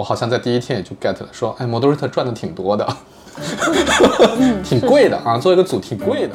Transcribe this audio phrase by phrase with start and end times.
[0.00, 2.88] 我好像在第一天也就 get 了，说，哎，moderator 赚的挺多的，
[4.64, 6.34] 挺贵的啊，做一个组挺贵的。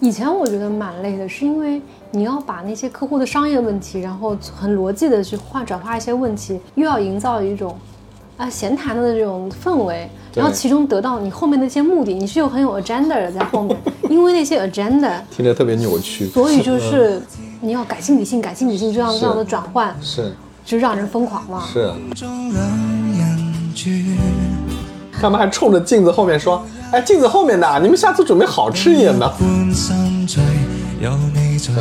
[0.00, 1.80] 以前我觉得蛮累的，是因为
[2.10, 7.74] 你要把那些客户的商业问题，然后很逻辑的去换转化一些问题，又要营造一种
[8.36, 13.74] 啊闲谈的这种氛围，然后其中得到你后面的一些目的，你是有很有 agenda 的在后面，
[14.10, 17.22] 因为那些 agenda 听着特别扭曲，所以就是
[17.60, 20.32] 你要感性理性，感性理性这样这样的转换，是
[20.64, 21.64] 就让人疯狂嘛。
[21.72, 21.92] 是。
[25.20, 26.64] 他们还冲着镜子后面说？
[26.92, 29.26] 哎，镜子后面的，你们下次准备好吃一点的。
[29.28, 29.34] 再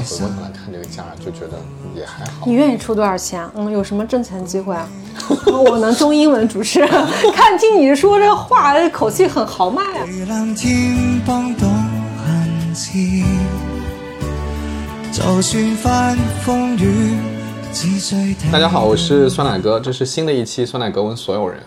[0.01, 1.59] 回过头来看这个价，就觉得
[1.95, 2.45] 也还好。
[2.45, 3.47] 你愿意出多少钱？
[3.55, 4.87] 嗯，有什么挣钱机会啊？
[5.47, 6.85] 我能中英文主持，
[7.33, 10.05] 看听你说这话，口气很豪迈啊。
[18.51, 21.59] 大家好，我是酸奶哥，这是新的一期酸奶哥问所有人。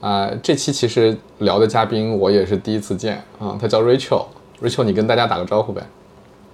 [0.00, 4.26] 啊，这期其实聊的嘉宾我也是第一次见啊，他叫 Rachel。
[4.62, 5.82] Rachel，你跟大家打个招呼呗。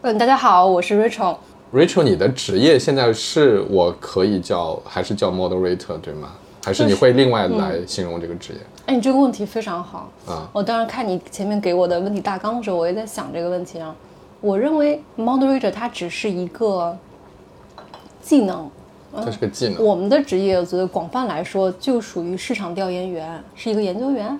[0.02, 1.36] 嗯，大家好，我是 Rachel。
[1.72, 6.30] Rachel，你的职业现在是我可以叫还是叫 Moderator 对吗？
[6.64, 8.60] 还是你会另外来形容这个职业？
[8.86, 10.48] 哎，你这个问题非常好啊。
[10.52, 13.94] 我当时看你前面给我的问题大纲的时候，我也在想这个问题啊。
[14.44, 16.94] 我认为 Moderator 它只是一个
[18.20, 18.70] 技能。
[19.24, 19.82] 这是个技能。
[19.82, 24.38] 我们的职业，我觉得广泛来说，就属于市场调研员，是一个研究员，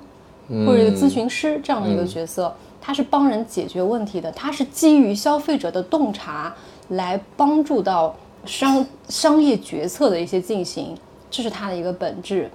[0.67, 2.55] 或者一个咨询师这样的一个角色。
[2.83, 6.55] 他是帮人解决问题的，他是基于消费者的洞察
[6.89, 10.95] 来帮助到商商业决策的一些进行，
[11.31, 12.51] 这是他的一个本质。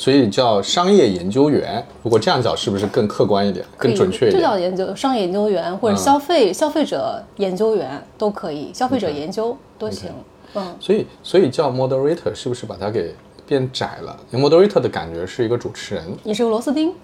[0.00, 1.86] 所以叫商业研究员。
[2.02, 4.40] 如果这样讲，是不是更客观一点，更准确一点？
[4.40, 10.10] 就叫研究商业研究员或者消费消费者研究员都可以，消费者研究都行。
[10.54, 13.14] 嗯，所以所以叫 moderator 是不是把它给
[13.46, 16.94] 变窄了？moderator 的感觉是一个主持人，你是个螺丝钉，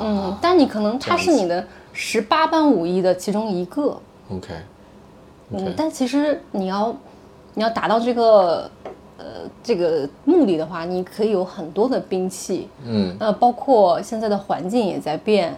[0.00, 1.62] 嗯，但你可能他是你的
[1.92, 4.00] 十八般武艺的其中一个。
[4.30, 4.48] OK，
[5.50, 6.96] 嗯，但其实你要
[7.52, 8.90] 你要达到这个呃
[9.62, 15.56] 这个目的的话，你可以有很多的兵器，嗯，呃，包括现在的环境也在变。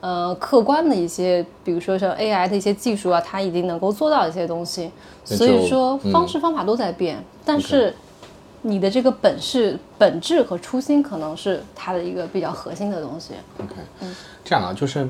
[0.00, 4.90] 呃，客观的一些，比如说像 AI 的一些技术啊，它已经能够做到一些东西，
[5.24, 7.94] 所以说方式方法都在变，但是
[8.62, 13.34] 你的这个本事、本质和初心可能是它的一个比较核心的东西。
[13.60, 15.08] OK，嗯，这样啊，就是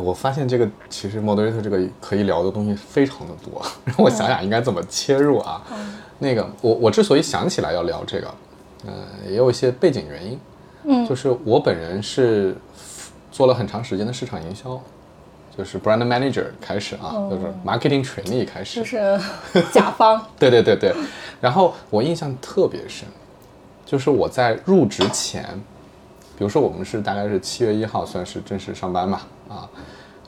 [0.00, 5.62] 我发现这个其实 Moderator 这个可以聊的东西非常的多，让我想想应该怎么切入啊。
[6.18, 8.34] 那个我我之所以想起来要聊这个，
[8.86, 8.92] 呃，
[9.28, 10.40] 也有一些背景原因，
[10.84, 12.56] 嗯，就是我本人是。
[13.32, 14.78] 做了很长时间的市场营销，
[15.56, 19.18] 就是 brand manager 开始啊，就是 marketing 权力开始，就是
[19.72, 20.20] 甲方。
[20.36, 20.92] 对对对对，
[21.40, 23.06] 然后我印象特别深，
[23.86, 25.48] 就是我在入职前，
[26.40, 29.68] 比如说我们是大概是七月一号算是正式上班吧，啊，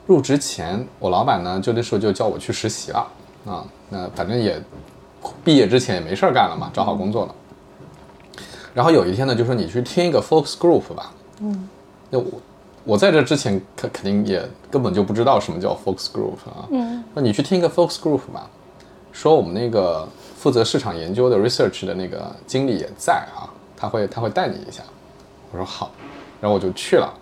[0.05, 3.07] 入职前我老板呢就那时候就叫我去实习了
[3.47, 4.61] 啊，那反正也
[5.43, 7.35] 毕业之前也没事儿干了嘛，找好工作了。
[8.75, 11.67] 然后有一天呢就说你去听一个 focus group 吧，嗯，
[12.11, 12.25] 那我。
[12.85, 16.67] 我在这之前肯肯定也根本就不知道什么叫 focus group 啊。
[16.69, 17.01] 嗯。
[17.13, 18.45] 那你去听一个 focus group 吧，
[19.13, 20.05] 说我们那个
[20.37, 23.47] 负责市场研究的 research 的那个经理也在啊，
[23.77, 24.83] 他会他会带你一下。
[25.53, 25.91] 我说好，
[26.43, 27.13] 然后我就去了。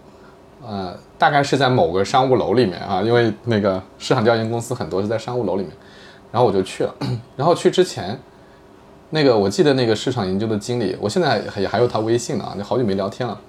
[0.66, 5.72] 呃，大概是在某个商务楼里面啊，因为那个市场调研公司很多是在商务楼里面。
[6.32, 6.96] 然后我就去了。
[7.38, 8.20] 然后去之前，
[9.12, 13.40] 那个我记得那个市场研究的经理，我现在也还有他微信呢啊，就好久没聊天了。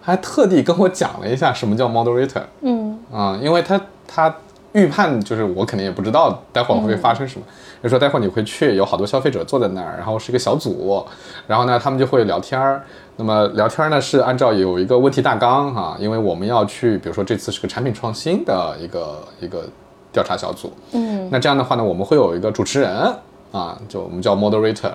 [0.00, 4.34] 还特地跟我讲了一下什么叫 moderator，嗯啊，因为他他
[4.72, 7.44] 预判就是我肯定也不知道待会儿会发生什么，
[7.82, 11.04] 就说待会儿你会去有好多消费者坐在那儿，然后是一个小组，
[11.46, 12.84] 然后呢他们就会聊天儿，
[13.18, 19.68] 那么聊天呢是按照有一个问题大纲哈，因为我们要去比如说这次是个产品创新的一个一个
[20.12, 23.12] 调查小组，嗯，那这样的话呢我们会有一个主持人
[23.50, 24.92] 啊，就我们叫 moderator，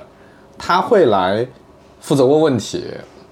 [0.57, 1.45] 他会来
[1.99, 2.85] 负责问问题。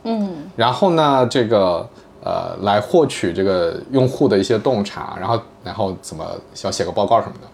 [0.03, 1.87] 嗯，然后呢，这个
[2.23, 6.25] 呃，来获取这个用户的一些洞察，然后然后怎么
[6.63, 7.47] 要写个报告什么的。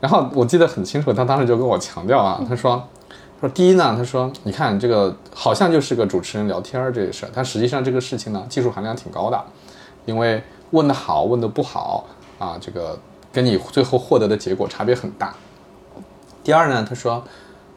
[0.00, 2.82] 然后我记得很清楚，他当时就跟我强调啊，他说
[3.40, 9.44] 说第一呢，他说你看这个好像就是个主持人聊天儿这事儿，但实际上这个事情呢，技术含量挺高的，
[10.06, 12.04] 因为问的好，问的不好
[12.38, 12.98] 啊，这个
[13.32, 15.34] 跟你最后获得的结果差别很大。
[16.42, 17.22] 第二呢，他说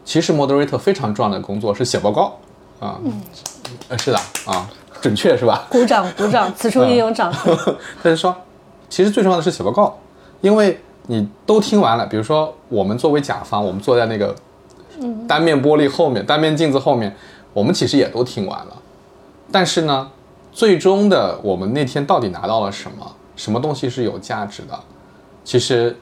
[0.05, 2.37] 其实 moderator 非常重要的工作是写报告
[2.79, 2.99] 啊。
[3.89, 4.67] 呃，是的啊，
[5.01, 5.67] 准确是吧？
[5.69, 7.55] 鼓掌鼓掌，此处应有掌声。
[8.01, 8.35] 他就说，
[8.89, 9.97] 其实最重要的是写报告，
[10.41, 12.05] 因为你都听完了。
[12.05, 14.35] 比如说，我们作为甲方，我们坐在那个
[15.27, 17.15] 单面玻璃后面、单面镜子后面，
[17.53, 18.75] 我们其实也都听完了。
[19.51, 20.09] 但是呢，
[20.51, 23.15] 最终的我们那天到底拿到了什么？
[23.35, 24.77] 什么东西是有价值的？
[25.43, 25.95] 其实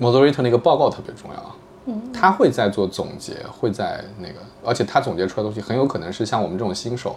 [0.00, 1.54] ，moderator 那个报告特别重要。
[1.84, 4.34] 嗯，他会在做总结，会在那个，
[4.64, 7.16] 而且他总结出来的东西很有可能是像我们这种新手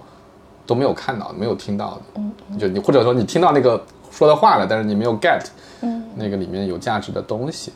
[0.65, 2.01] 都没有看到、没有听到的。
[2.15, 3.81] 嗯，就你或者说你听到那个
[4.11, 5.41] 说的话了，但是你没有 get，
[5.81, 7.71] 嗯，那个里面有价值的东西。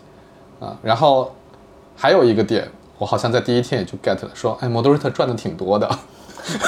[0.60, 1.34] 啊，然后
[1.98, 2.66] 还有一个点，
[2.98, 5.90] 我好像在第一天也就 get 了，说，哎，moderator 赚的挺多的，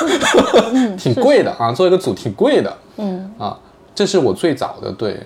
[0.97, 3.57] 挺贵的啊，做一个组挺贵的，嗯，啊，
[3.95, 5.19] 这是我最早的对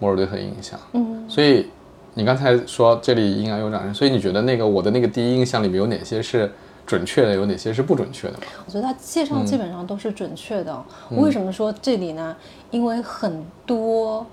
[0.00, 1.68] moderator 的印象，嗯，所以
[2.14, 6.52] 你刚才说这里阴阳有掌声，所以你觉得那个我的那个第一印象里面有哪些是
[6.86, 8.34] 准确的，有哪些是不准确的？
[8.66, 10.84] 我觉得他介绍基本上都是准确的。
[11.10, 12.36] 为什么说这里呢？
[12.70, 14.24] 因为很多。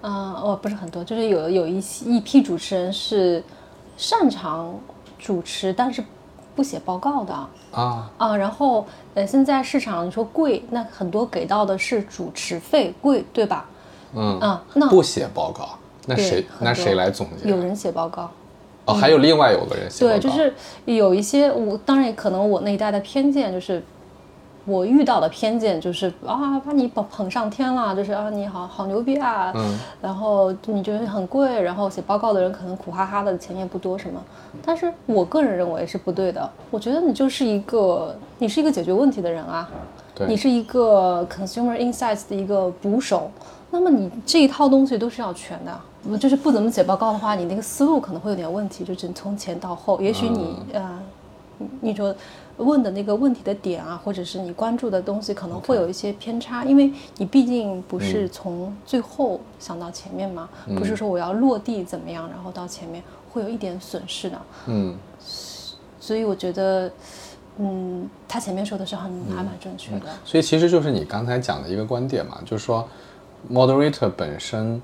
[0.00, 3.42] 嗯，哦，不是很多，就是有有一一批主持人是
[3.96, 4.72] 擅长
[5.18, 6.02] 主持，但是
[6.54, 7.34] 不写报告的
[7.72, 8.36] 啊啊。
[8.36, 13.68] 然后呃，现在市场你说贵，那很多给到的是主持费贵，对吧？
[14.14, 17.50] 嗯啊，那不写报告，那谁那谁来总结？
[17.50, 18.30] 有人写报告
[18.86, 20.06] 哦，还有另外有个人写。
[20.06, 20.54] 对，就是
[20.84, 23.82] 有一些我当然也可能我那一代的偏见就是。
[24.68, 34.22] 我遇到的偏见就是啊，把你捧捧上天了，就是啊，你好好牛逼啊，嗯，然后你觉得很贵，然后写报告的人可能苦哈哈的，钱也不多什么，
[34.62, 36.48] 但是我个人认为是不对的。
[36.70, 39.68] 我觉得你就是一个，你是一个解决问题的人啊，
[40.14, 43.30] 对，你是一个 consumer insights 的一个捕手，
[43.70, 50.98] 那么你这一套东西都是要全的，就是不怎么写报告的话，你那个思路可能会有点问题，就是从前到后，也许你呃，
[51.80, 52.14] 你说。
[52.58, 64.38] 问的那个问题的点啊，或者是你关注的东西，可能会有一些偏差，因为你毕竟不是从最后想到前面嘛，不是说我要落地怎么样，然后到前面会有一点损失的。
[64.66, 64.96] 嗯，
[66.00, 66.90] 所以我觉得，
[67.58, 70.06] 嗯，他前面说的是很还蛮正确的。
[70.24, 72.86] 所以其实就是你刚才讲的一个观点嘛，就是说
[73.50, 74.82] ，moderator 本身，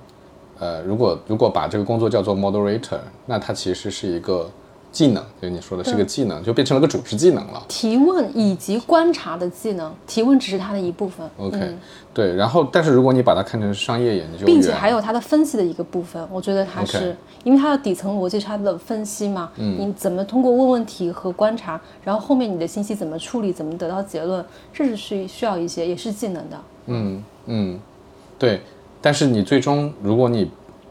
[0.60, 4.48] 呃，如果如果把这个工作叫做 moderator，那它其实是一个。
[4.94, 7.60] 技能，就你说的是个技能，就变成了个主持技能了。
[7.66, 11.28] 提问以及观察的技能，提问只是它的一部分。
[11.36, 11.58] OK，
[12.14, 12.32] 对。
[12.36, 19.50] 然后，但是如果你把它看成商业研究，并且还有它的分析的一个部分，我觉得它是因为它的底层逻辑是它的分析嘛。
[19.56, 19.76] 嗯。
[19.80, 26.56] 你怎么通过问问题和观察，然后后面你的信息怎么处理，怎么得到结论，这是需需要一些也是技能的。
[26.86, 27.80] 嗯嗯，
[28.38, 28.60] 对。
[29.02, 30.48] 但是你最终，如果你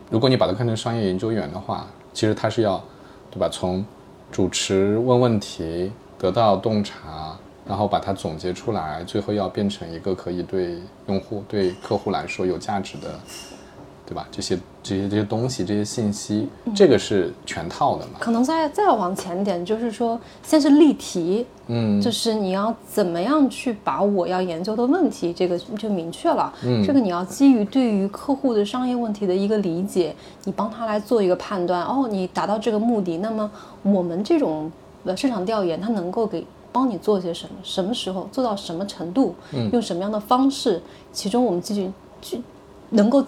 [0.10, 2.84] 如果你把它看成商业研究员的话，其实它是要。
[3.34, 3.50] 对吧？
[3.50, 3.84] 从
[4.32, 7.36] 主持问问题，得到洞察，
[7.68, 10.78] 然后把它总结出来，最后要变成一个可以对
[11.08, 13.20] 用户、对客户来说有价值的。
[14.06, 14.28] 对吧？
[14.30, 18.20] 这些这些这些东西，这些信息，这个是全套的嘛？
[18.20, 26.54] 可能再再往前点，就是说，先是例题，嗯，就是你要怎么样去把我要研究的问题，这个就明确了。
[26.66, 30.14] 嗯，这个你要基于对于客户的商业问题的一个理解，
[30.44, 31.82] 你帮他来做一个判断。
[31.86, 33.50] 哦，你达到这个目的，那么
[33.84, 34.70] 我们这种
[35.06, 37.56] 呃市场调研，它能够给帮你做些什么？
[37.64, 39.34] 什么时候做到什么程度？
[39.54, 40.82] 嗯，用什么样的方式？
[41.14, 41.90] 其中我们继续
[42.22, 42.42] 去
[42.90, 43.26] 能够。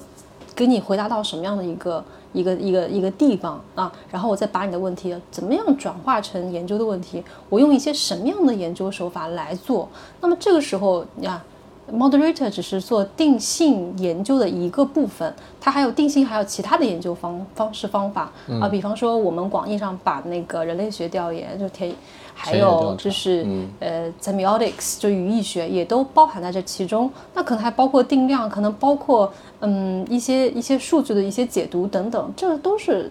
[0.55, 3.91] 给你回答到什么样的一个一个一个一个地方啊？
[4.09, 7.23] 然后我再把你的问题怎么样转化成研究的问题？
[7.49, 9.89] 我用一些什么样的研究手法来做？
[10.21, 11.43] 那么这个时候呀
[11.91, 18.67] ，moderator 只是做定性研究的一个部分，它还有定性，还有其他的研究方方式方法啊。
[18.67, 21.95] 比方说，我们广义上把那个人类学调研就填。
[22.37, 23.47] 还有就是
[23.79, 27.09] 呃，semiotics 就语义学也都包含在这其中。
[27.33, 32.33] 那可能还包括定量，可能包括嗯一些一些数据的一些解读等等。
[32.35, 33.09] 这都是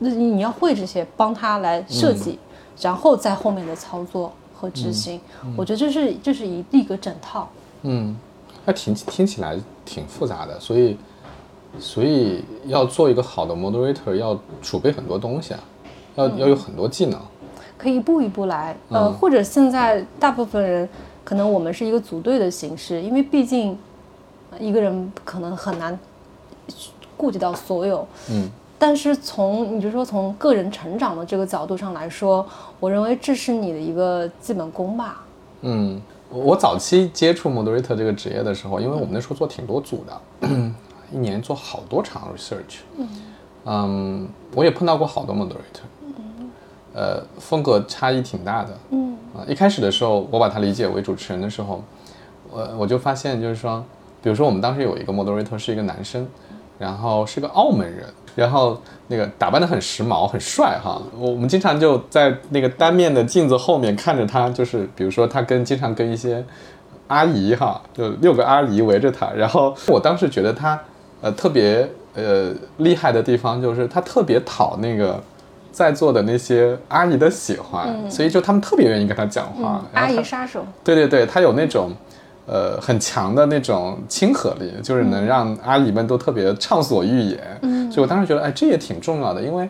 [0.00, 2.40] 那你要会这些，帮他来设计，
[2.80, 5.20] 然后在后面的操作和执行。
[5.56, 7.48] 我觉得这是这是一一个整套。
[7.88, 8.16] 嗯，
[8.64, 10.96] 那听听起来挺复杂的，所以
[11.78, 15.60] 所以要做一个好的 moderator，要储备很多东西啊，
[16.16, 17.20] 要要有很多技能。
[17.78, 20.88] 可以一步一步来，呃，或者现在大部分人
[21.22, 23.78] 可能我们是一个组队的形式，因为毕竟
[24.58, 25.96] 一个人可能很难
[27.16, 28.50] 顾及到所有，嗯。
[28.78, 32.46] 但是从你就说从个人成长的这个角度上来说，
[32.78, 35.24] 我认为这是你的一个基本功吧。
[35.62, 40.48] 嗯，我早期接触 moderator 这个职业的时候，因为我们那时候做挺多组的，
[41.12, 43.08] 一年做好多场 research，嗯，
[43.64, 45.86] 嗯，我也碰到过好多 moderator。
[46.94, 48.78] 呃，风格差异挺大的。
[48.90, 51.84] 嗯啊，一开始的时候，我把它理解为主持人的时候，
[52.50, 53.84] 我我就发现就是说，
[54.22, 56.26] 比如说我们当时有一个 moderator 是一个男生，
[56.78, 58.06] 然后是个澳门人，
[58.36, 61.02] 然后那个打扮的很时髦，很帅哈。
[61.18, 66.44] 我我们经常就在那个单面的镜子后面看着他，就是比如说他跟经常跟一些
[67.08, 70.80] 阿姨哈，就六个阿姨围着他，然后我当时觉得他
[71.20, 75.20] 呃特别呃厉害的地方就是他特别讨那个。
[75.72, 79.84] 在座的那些阿姨的喜欢，所以就他们特别愿意跟他讲话。
[79.92, 80.64] 阿姨杀手。
[80.82, 81.90] 对对对，他有那种，
[82.46, 87.58] 呃，很强的那种亲和力，就是能让阿姨们都特别畅所欲言。
[87.62, 89.68] 嗯，所以我当时觉得，哎，这也挺重要的，因为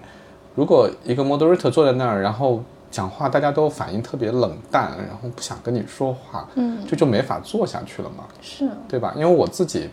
[0.54, 8.24] 如果一个 moderator 坐在那儿，然后讲话，大家都反应特别冷淡，然后不想跟你说话，嗯，这就没法做下去了嘛。
[8.40, 9.12] 是，对吧？
[9.16, 9.90] 因为我自己。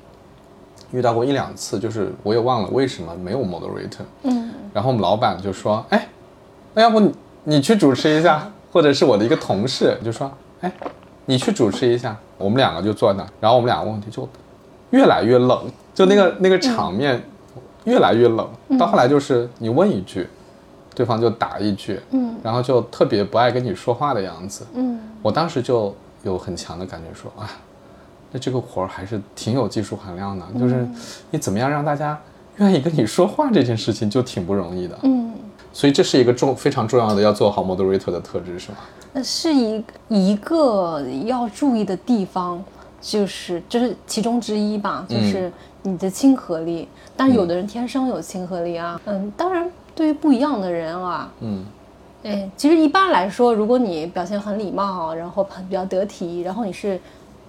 [0.92, 4.04] 遇到过一两次，就是我也忘了为什么没有 moderator。
[4.22, 6.08] 嗯，然后我们老板就说：“哎，
[6.76, 7.12] 那要不你
[7.46, 10.72] 你去主持一下，或者是我的一个同事就说：哎，
[11.26, 12.16] 你去主持一下。
[12.38, 14.28] 我们两个就坐那，然后我们两个问题就
[14.90, 17.24] 越来越冷，就那个那个场面
[17.86, 18.48] 越来越冷。
[18.78, 20.28] 到后来就是你问一句，
[20.94, 24.66] 对方就答一句，嗯，然后就特别不爱跟你说话的样子。
[24.74, 27.50] 嗯，我当时就有很强的感觉说啊。”
[28.36, 30.88] 那这个活儿还是挺有技术含量的，就是
[31.30, 32.20] 你怎么样让大家
[32.58, 34.98] 愿意跟你说话这件事情就挺不容易的。
[35.04, 35.33] 嗯，
[35.74, 38.78] 所以这是一个重非常重要的要做好 moderator 的特质，是吗？
[39.12, 42.64] 那是一一个要注意的地方，
[43.02, 45.52] 就是就是其中之一吧，就是
[45.82, 46.88] 你的亲和力。
[47.18, 51.66] 但是有的人天生有亲和力啊，嗯，当然对于不一样的人啊，嗯，
[52.24, 57.00] 哎，其实一般来说，如果你表现很礼貌，然后很比较得体，然后你是。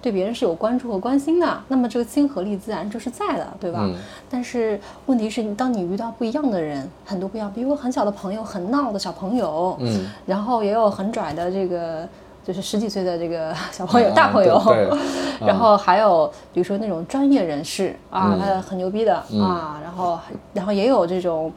[0.05, 3.79] 对别人是有关注和关心的，那么这个亲和力自然就是在的，对吧？
[3.81, 3.95] 嗯。
[4.29, 12.07] 但是问题是，当你遇到不一样的人，很多不一样，比如很小的朋友，很闹的小朋友，嗯，然后也有很拽的这个，
[12.45, 14.61] 就是十几岁的这个小朋友、大朋友，
[15.43, 20.19] 然后还有比如说那种专业人士啊，他很牛逼的啊，然后
[20.53, 21.51] 然后也有这种，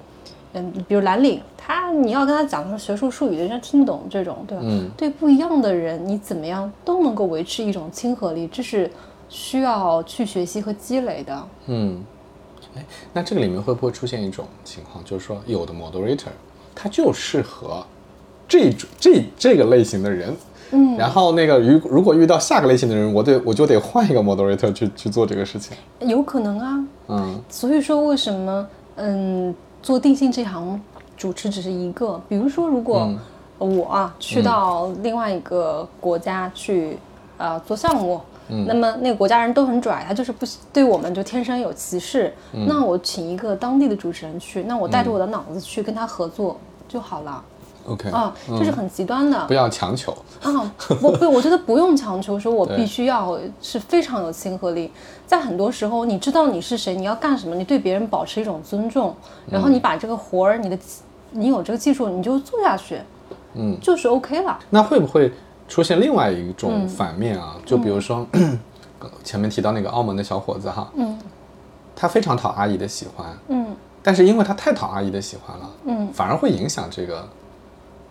[0.58, 1.40] 嗯，比如蓝领。
[1.56, 4.64] 他，你要跟他讲什么学术术语，人家听不懂这种，对吧？
[4.66, 4.90] 嗯。
[4.96, 8.90] 对不一样的人，你怎么样都能够维持一种亲和力，这是
[9.28, 11.46] 需要去学习和积累的。
[11.66, 12.02] 嗯。
[12.76, 16.28] 哎，那这个里面会不会出现一种情况，就是说有的 moderator
[16.74, 17.84] 他就适合
[18.46, 20.34] 这种这这个类型的人，
[20.70, 20.96] 嗯。
[20.96, 25.76] 然后那个如如果遇到下个类型的人，我得我就得换一个 moderator 去去做这个事情。
[26.00, 26.84] 有可能啊。
[27.08, 27.40] 嗯。
[27.50, 30.80] 所以说，为什么嗯做定性这行？
[31.16, 33.10] 主持只是一个，比如说，如果
[33.58, 36.96] 我啊去到另外一个国家去
[37.36, 38.20] 呃做项目，
[38.66, 46.56] 那么那个国家人都很拽，他就是不对我们就天生有歧视，那我请一个当地的主持人去，那我带着我的脑子去跟他合作
[46.86, 47.42] 就好了。
[47.88, 50.72] OK 啊，这是很极端的，不要强求啊！
[51.02, 54.92] 我不，我觉得不用强求，说我必须要是非常有亲和力。
[55.26, 59.14] 在很多时候，你知道你是谁，你要干什么，你对别人保持一种尊重，
[59.50, 60.78] 然后你把这个活儿，你的。
[61.30, 62.98] 你有这个技术，你就做下去，
[63.52, 64.58] 嗯，就是 OK 了。
[64.70, 65.30] 那会不会
[65.68, 67.54] 出现另外一种反面啊？
[67.66, 68.26] 就比如说，
[69.22, 71.18] 前面提到那个澳门的小伙子哈，嗯，
[71.94, 77.28] 他非常讨阿姨的喜欢，嗯，但是因为他太讨阿姨的喜欢了，嗯，反而会影响这个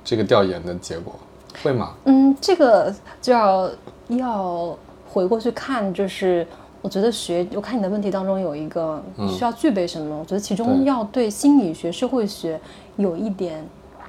[0.08, 1.14] 这个调研的结果，
[1.62, 1.94] 会吗？
[2.06, 3.70] 嗯，这个就要
[4.08, 6.48] 要回过去看，就是。
[6.80, 10.18] 我觉得学，我看你的问题当中有一个需要具备什么？
[10.20, 12.58] 我觉得其中要对心理学、社会学
[12.96, 13.66] 有一点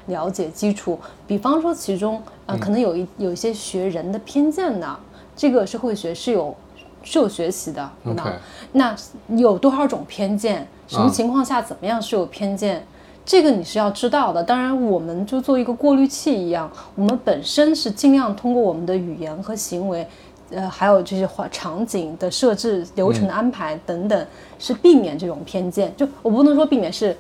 [0.07, 0.97] 了解基础。
[1.26, 4.97] 比方说，其中啊，可能有一有一些学人的偏见的，
[5.35, 6.55] 这个社会学是有
[7.02, 8.33] 是有学习的，对吧？
[8.71, 8.95] 那
[9.28, 10.69] 有多少种偏见？
[10.87, 12.87] 什么情况下怎么样是有偏见？
[13.28, 14.42] 这个你是要知道的。
[14.42, 20.08] 当然，我们就做一个过滤器一样，我们本身是尽量通过我们的语言和行为。
[20.50, 24.26] 呃，还有这些话场景的设置、流程的安排等等，
[24.58, 25.92] 是避免这种偏见。
[25.94, 27.14] 就我不能说避免，是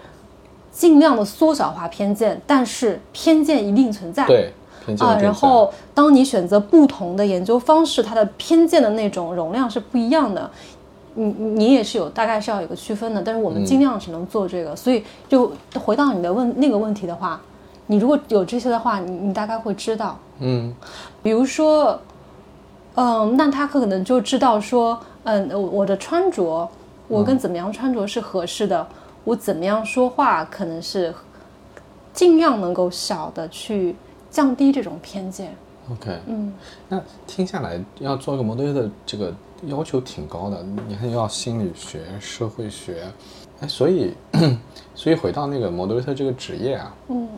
[0.72, 4.26] 尽量的缩小化偏见，但是偏见一定存在。
[4.26, 4.50] 对，
[4.82, 5.18] 偏见啊。
[5.20, 10.50] 然后，当你选择不同的研究方式，它的偏见的那种容量是不一样的。
[11.18, 14.76] 你你也是有大概是要有个区分的，但是我们尽量只能做这个。
[14.76, 17.40] 所以，就回到你的问那个问题的话，
[17.86, 20.18] 你如果有这些的话，你你大概会知道。
[20.38, 20.72] 嗯，
[21.22, 21.98] 比如说。
[23.00, 26.68] 嗯，那他可能就知道说，嗯，我的穿着，
[27.06, 28.84] 我跟怎么样穿着是合适的，
[29.22, 31.14] 我怎么样说话可能是
[32.12, 33.94] 尽量能够小的去
[34.32, 35.54] 降低这种偏见。
[35.92, 36.52] OK，嗯，
[36.88, 39.32] 那听下来要做一个模特的这个
[39.66, 43.04] 要求挺高的，你还要心理学、社会学，
[43.60, 44.14] 哎，所以，
[44.94, 47.28] 所以回到那个模特这个职业啊，嗯。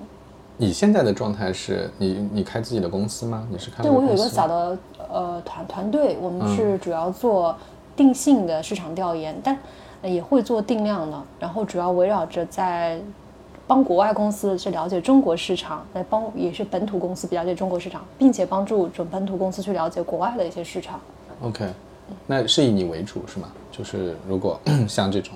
[0.63, 3.49] 你现在的状态是你你开自己的公司吗？
[3.51, 4.79] 你是开对我有一个小的
[5.11, 7.57] 呃团团队，我们是主要做
[7.97, 9.59] 定性的市场调研，但
[10.03, 13.01] 也会做定量的，然后主要围绕着在
[13.71, 20.99] 帮国外公司去了解中国市场，来帮也是本土公司了解中国市场，并且帮助准本土公司去了解国外的一些市场。
[21.41, 21.73] OK，
[22.27, 23.49] 那是以你为主是吗？
[23.71, 25.35] 就是如果像这种，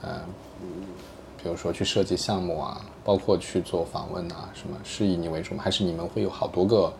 [0.00, 0.20] 呃，
[1.40, 5.62] 比如说去设计项目啊，包括去做访问啊，什么是以你为主吗？
[5.62, 6.92] 还是你们会有好多个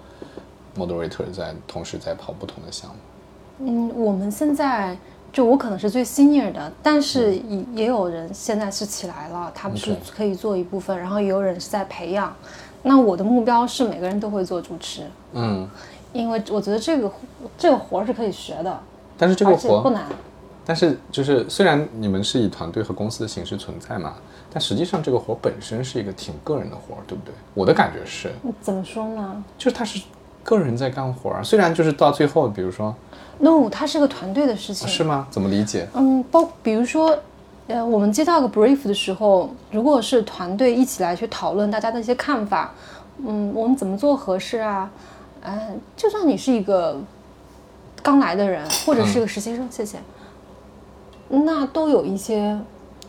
[0.79, 3.67] moderator 在同时在跑不同的项目？
[3.67, 4.97] 嗯，我们现在。
[5.33, 12.35] 就我可能是最 senior 的，但是也也有人现在是起来了，他们是可以做一部分，然后也有人是在培养。
[12.83, 15.69] 那我的目标是每个人都会做主持，嗯，
[16.13, 17.11] 因为我觉得这个
[17.57, 18.81] 这个活是可以学的，
[19.17, 20.05] 但是这个活不难。
[20.65, 24.15] 但是就是虽然你们是以团队和公司的形式存在嘛，
[24.53, 27.35] 但实际上这个活本身是一个挺个人的活，对不对？
[27.55, 29.45] 我的感觉是，怎么说呢？
[29.57, 30.01] 就是他是
[30.43, 32.95] 个人在干活，虽然就是到最后，比如说。
[33.39, 35.27] no，它是个团队的事情，是吗？
[35.29, 35.89] 怎么理解？
[35.95, 37.19] 嗯，包比如说，
[37.67, 42.73] 呃，我们接到个 brief 的时候，如果是团队一起来去讨论大家的一些看法，
[43.27, 44.89] 嗯，我们怎么做合适啊？
[45.43, 47.01] 嗯，就算你是一个
[48.01, 49.99] 刚来的人，或者是个实习生，谢谢，
[51.29, 52.57] 那都有一些，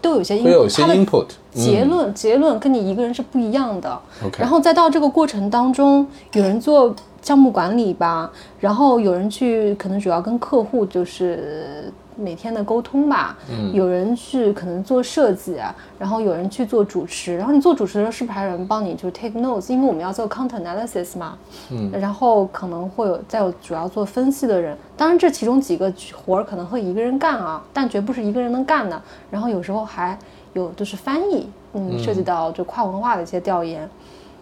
[0.01, 4.01] 都有一些，会有些 input，结论结论跟你一个人是不一样的。
[4.25, 6.95] OK，然后再到这个过程当中，有人做。
[7.23, 13.37] 项目管理吧，然后有人去，可能主要跟客户就是每天的沟通吧。
[13.49, 19.71] 嗯，有人去可能做设计啊，然后有人去做主持，然后你做主持的时候是不是还有人帮你就 take notes？
[19.71, 21.37] 因为我们要做 content analysis 嘛。
[21.71, 29.01] 嗯，然后可能会有再有主要做分析的人，当然这其中几个活儿可能会一个人干啊，但绝不是一个人能干的。
[29.31, 30.19] 然后有时候还
[30.51, 33.89] 有就是翻译，嗯，涉及到就跨文化的一些调研。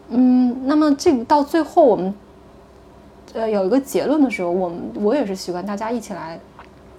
[0.09, 2.11] 嗯，那么这个到最后我们。
[3.33, 6.39] 呃，有一个结论的时候，我们我也是习惯大家一起来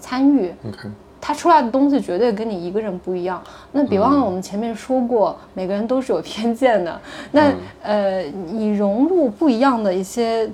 [0.01, 0.53] 参与。
[0.67, 0.89] OK，
[1.21, 3.43] 他出来的东西绝对跟你一个人不一样。
[3.73, 7.01] 那别忘了，我们前面说过，每个人都是有偏见的。
[7.31, 10.51] 那呃，你融入不一样的一些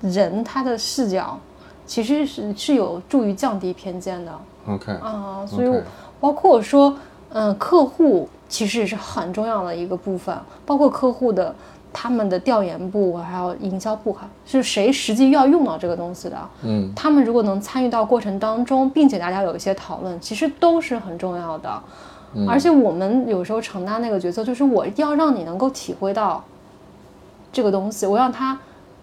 [0.00, 1.38] 人，他的视角
[1.86, 4.32] 其实是是有助于降低偏见的。
[4.66, 5.82] OK，啊，所以
[6.18, 6.96] 包括说，
[7.30, 11.54] 嗯，客户其实也是很重要的一个部分，包括客户的。
[11.92, 16.36] 他们的调研部还有营销部哈，是谁实际要用到这个东西的？
[16.62, 21.82] 嗯，他们如果能参与到过程当中，并且大家有一些讨论，其实都是很重要的。
[22.46, 26.44] 而且我们有时候承担那个角色，就是我要让你能够体会到
[27.52, 28.56] 这个东西，我让他，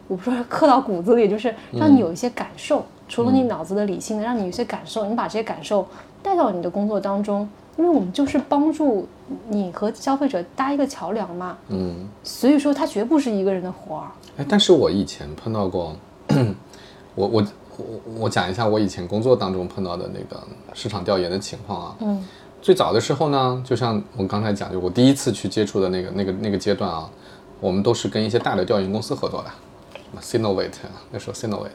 [0.08, 5.86] 我不说刻到骨子里，就是让你有一些感受，除了你脑子的理性的，让你有些感受，你把这些感受
[6.24, 7.50] 带到你的工作当中。
[7.78, 9.08] 因为我们就是帮助
[9.48, 14.08] 你和消费者搭一个桥梁嘛，嗯，所以说它绝不是一个人的活儿。
[14.38, 15.96] 哎，但是我以前碰到过，
[17.14, 17.46] 我我
[17.78, 17.86] 我
[18.22, 20.42] 我讲一下我以前工作当中碰到的那个
[20.74, 22.26] 市场调研的情况啊，嗯，
[22.62, 27.08] 最早的时候呢，就像我刚才讲，就我第一次去接触的那个那个那个阶段啊，
[27.60, 29.50] 我们都是跟一些大的调研公司合作的，
[29.94, 30.72] 什么 Sinovate
[31.12, 31.70] 那时候 Sinovate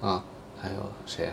[0.00, 0.22] 啊，
[0.60, 1.32] 还有谁呀？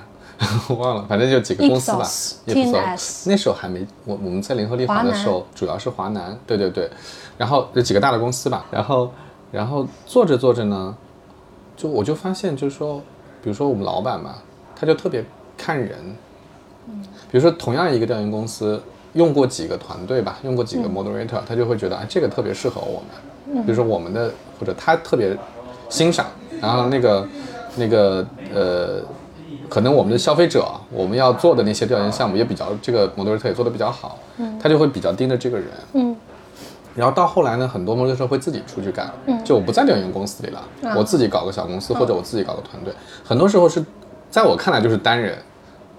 [0.69, 2.05] 我 忘了，反正就几个公司吧。
[2.45, 2.79] 也不错
[3.25, 6.89] 那时候还没我我们在联合利华的时候，主要是华南，对对对。
[7.37, 9.11] 然后有几个大的公司吧，然后
[9.51, 10.95] 然后做着做着呢，
[11.75, 12.99] 就我就发现，就是说，
[13.41, 14.35] 比如说我们老板嘛，
[14.75, 15.25] 他就特别
[15.57, 15.97] 看人。
[16.87, 17.03] 嗯。
[17.31, 18.81] 比如说同样一个调研公司，
[19.13, 23.65] 用过几个团队吧，用过几个 moderator，他就会觉得啊，这个特别适合我们。
[23.65, 25.35] 比如说我们的或者他特别
[25.89, 26.27] 欣赏，
[26.61, 27.27] 然后那个
[27.75, 28.23] 那个
[28.53, 29.01] 呃。
[29.69, 36.15] 可能我们的消费者，我们要做的那些调研项目也比较，这个模特也做得比较好，嗯，他就会比较盯着这个人，嗯，
[36.95, 40.63] 然后到后来呢，很多模特会自己出去干，嗯，就我不在调研公司里了，
[40.95, 43.83] 我自己搞个小公司或者我自己搞个团队，很多时候是
[44.29, 45.37] 在我看来就是单人，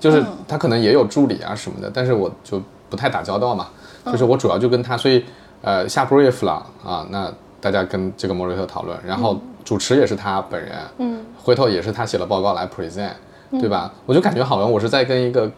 [0.00, 3.68] 就是他可能也有助理啊什么的，但是我就不太打交道嘛，
[4.06, 5.24] 就是我主要就跟他，所以
[5.62, 13.10] 呃下 brief 了啊，那大家跟这个模特讨论，然后主持也是他本人，嗯，回头也是他写了报告来 present。
[13.52, 13.92] 对吧？
[14.04, 15.50] 我就感觉好像我是在跟一个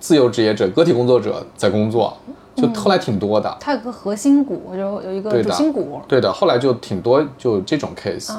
[0.00, 2.16] 自由职业者、个体工作者在工作，
[2.56, 3.56] 就后来挺多的。
[3.60, 6.00] 它有个核心股，就有一个主心骨。
[6.08, 8.32] 对的，后来就挺多，就这种 case。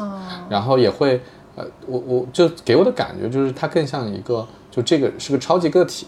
[0.49, 1.21] 然后也会，
[1.55, 6.07] 呃，我我就给我的感觉就是它更像一个，就这个是个超级个体。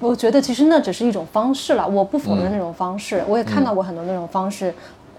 [0.00, 4.74] 我觉得其实那只是一种方式了，我不否认那种方式，我也看到过很多那种方式。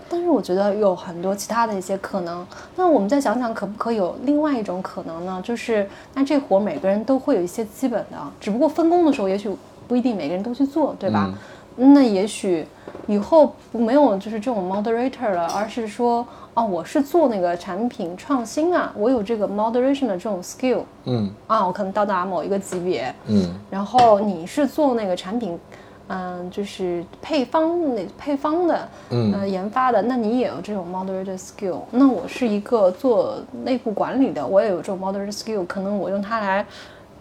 [0.07, 5.41] 但是我觉得有很多其他的一些可能，那我们再想想，可不可以有另外一种可能呢？
[5.43, 9.49] 就是那这活每个人都会有一些基本的，只不过分工的时候也许
[9.87, 11.33] 不一定每个人都去做，对吧？
[11.75, 12.65] 那也许
[13.07, 25.59] 以后没有就是这种 moderator 了，而是说，哦，我是做那个产品创新啊，我有这个 moderation 的这种 skill，嗯，啊，我可能到达某一个级别，嗯，然后你是做那个产品。
[26.07, 31.79] 嗯，就是配方那配方的，嗯，呃，研发的，那你也有这种 moderator skill。
[31.89, 36.65] 那我是一个做内部管理的，我也有这种 moderator skill，可能我用它来，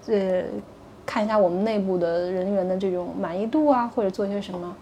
[0.08, 0.42] 呃，
[1.06, 4.76] 看一下我们内部的人员的这种满意度啊，或者做一些什么。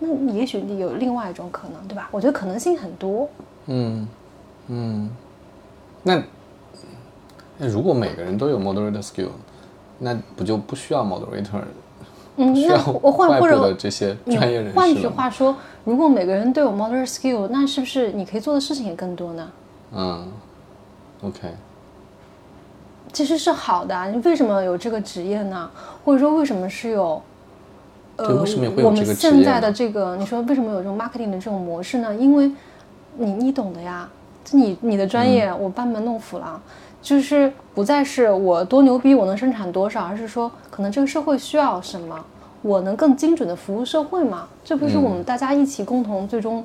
[0.00, 2.08] 那也许你有另外一种可能，对吧？
[2.10, 3.28] 我觉得可能性很多。
[3.66, 4.08] 嗯
[4.66, 5.08] 嗯，
[6.02, 6.20] 那
[7.56, 9.28] 那如果每个人都有 moderator skill，
[10.00, 11.62] 那不就不需要 moderator？
[12.36, 14.78] 嗯，那我换或者这些专业人士。
[14.78, 19.50] 换句话说，如果每个人都有 moderate skill，那是不是你可以做的事情也更多呢？
[19.92, 20.26] 嗯
[21.22, 21.48] ，OK。
[23.12, 25.70] 其实是好的，你为什么有这个职业呢？
[26.04, 27.22] 或者说为什么是有？
[28.16, 28.28] 呃，
[28.84, 32.14] 我们现在的这个，你说为什么有这种 marketing 的这种模式呢？
[32.14, 32.48] 因为
[33.16, 34.08] 你你懂的呀，
[34.52, 36.62] 你你的专业我班门弄斧了，
[37.04, 42.18] 就是不再是我多牛逼，我能生产多少，而是说可能这个社会需要什么，
[42.62, 44.48] 我能更精准的服务社会嘛？
[44.64, 46.64] 这不是我们大家一起共同最终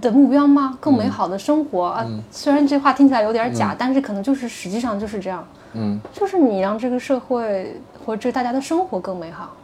[0.00, 0.76] 的目标吗？
[0.80, 2.04] 更美好的生活啊！
[2.32, 5.46] 虽然这话听起来有点假，但是可能就是实际上就是这样。
[5.74, 9.54] 嗯，就是你让这个社会或者这大家的生活更美好。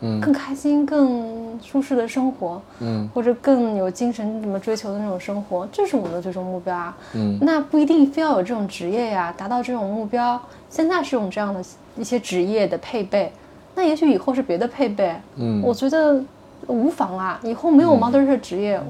[0.00, 6.96] 嗯，更开心、更舒适的生活，嗯，或者更有精神怎么追求的那种生活，这是我们的最终目标啊。
[7.14, 11.64] 嗯，那不一定非要有这种职业呀，达到这种目标，现在是用这样的
[11.96, 13.32] 一些职业的配备，
[13.74, 15.14] 那也许以后是别的配备。
[15.36, 16.22] 嗯，我觉得
[16.66, 18.80] 无妨啊，以后没有 model 职业，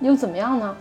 [0.00, 0.76] 又怎么样呢？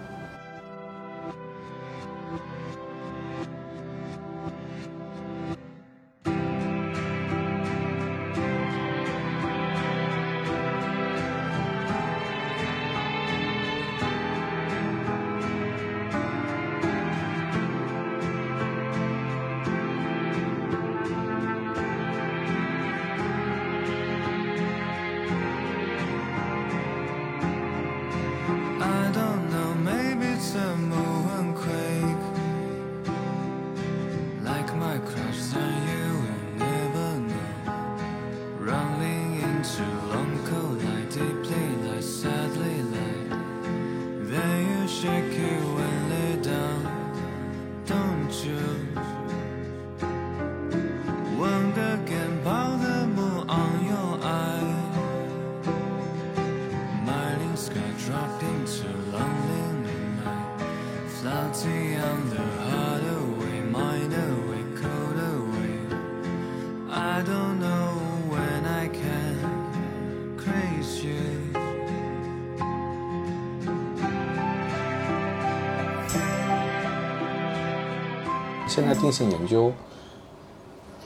[78.79, 79.69] 现在定性研究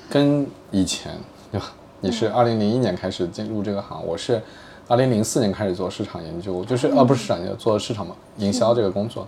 [0.07, 1.11] 跟以前
[1.51, 1.73] 对吧？
[2.01, 4.39] 你是二零零一年开始进入这个行，我是
[4.87, 9.27] 二零零四年开始做市场研究，就是呃不是市场研究，做市场嘛，营销这个工作。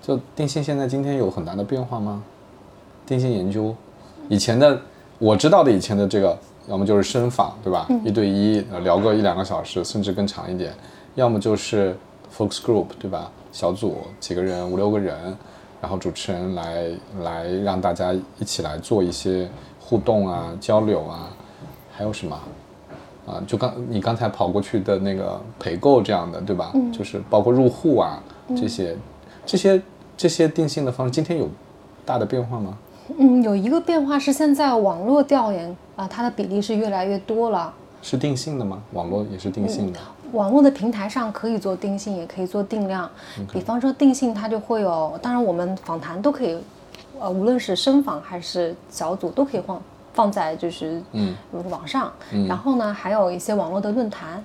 [0.00, 2.22] 就定性现在今天有很大的变化吗？
[3.04, 3.74] 定性研究
[4.28, 4.80] 以前的
[5.18, 7.88] 我知道的以前的这个，要么就是深访对吧？
[8.04, 10.70] 一对一聊个一两个小时，甚至更长一点；
[11.16, 11.96] 要么就是
[12.32, 13.32] focus group 对吧？
[13.50, 15.36] 小组几个人，五六个人。
[15.84, 16.86] 然后主持人来
[17.20, 19.46] 来让大家一起来做一些
[19.78, 21.28] 互动啊、交流啊，
[21.92, 22.34] 还有什么
[23.26, 23.36] 啊？
[23.46, 26.70] 就刚你刚才跑过去的那个陪购这样的，对吧？
[26.72, 28.18] 嗯，就是包括入户啊
[28.56, 28.96] 这些，
[29.44, 29.82] 这些
[30.16, 31.46] 这些定性的方式，今天有
[32.06, 32.78] 大的变化吗？
[33.18, 37.74] 嗯，有一个变化是现在网络调研啊，它的比例是越来越多了。
[38.00, 38.82] 是定性的吗？
[38.94, 40.00] 网络也是定性的。
[40.32, 43.08] 网络的平台上可以做定性，也可以做定量。
[43.52, 46.58] 比方说定性，它就会有，当然我们访谈都可以，
[47.20, 49.82] 呃，无论是深访还是小组都可以放
[50.12, 51.34] 放在就是嗯
[51.70, 52.12] 网上。
[52.48, 54.42] 然后呢，还有一些网络的论坛，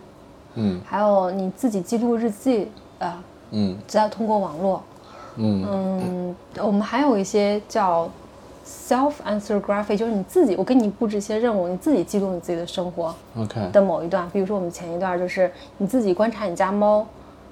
[0.55, 4.83] 嗯，还有你自己记录日记啊，嗯，只要通过网络，
[5.37, 8.09] 嗯嗯，我们还有一些叫。
[8.69, 14.29] Self answer graphic 就是你自己，我给你布置一些任务，你自己记录你自己的生活，OK 的某一段。
[14.29, 17.03] 比如说我们前一段就是你自己观察你家猫，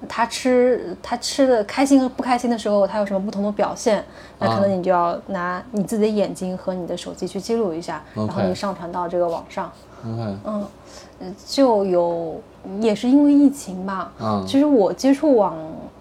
[0.08, 4.04] 它吃它吃的开心和不开心的时候，它有什么不同的表现，
[4.38, 9.72] 那可能你就要拿你自己的眼睛和你的手机去记录一下，然后你上传到这个网上。
[10.04, 12.40] OK，嗯，就有
[12.80, 15.56] 也是因为疫情吧，嗯，其实我接触网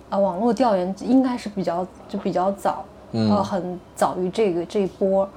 [0.10, 2.86] 啊网络调研应该是比较就比较早。
[3.12, 5.28] 呃，很早于这个这一波，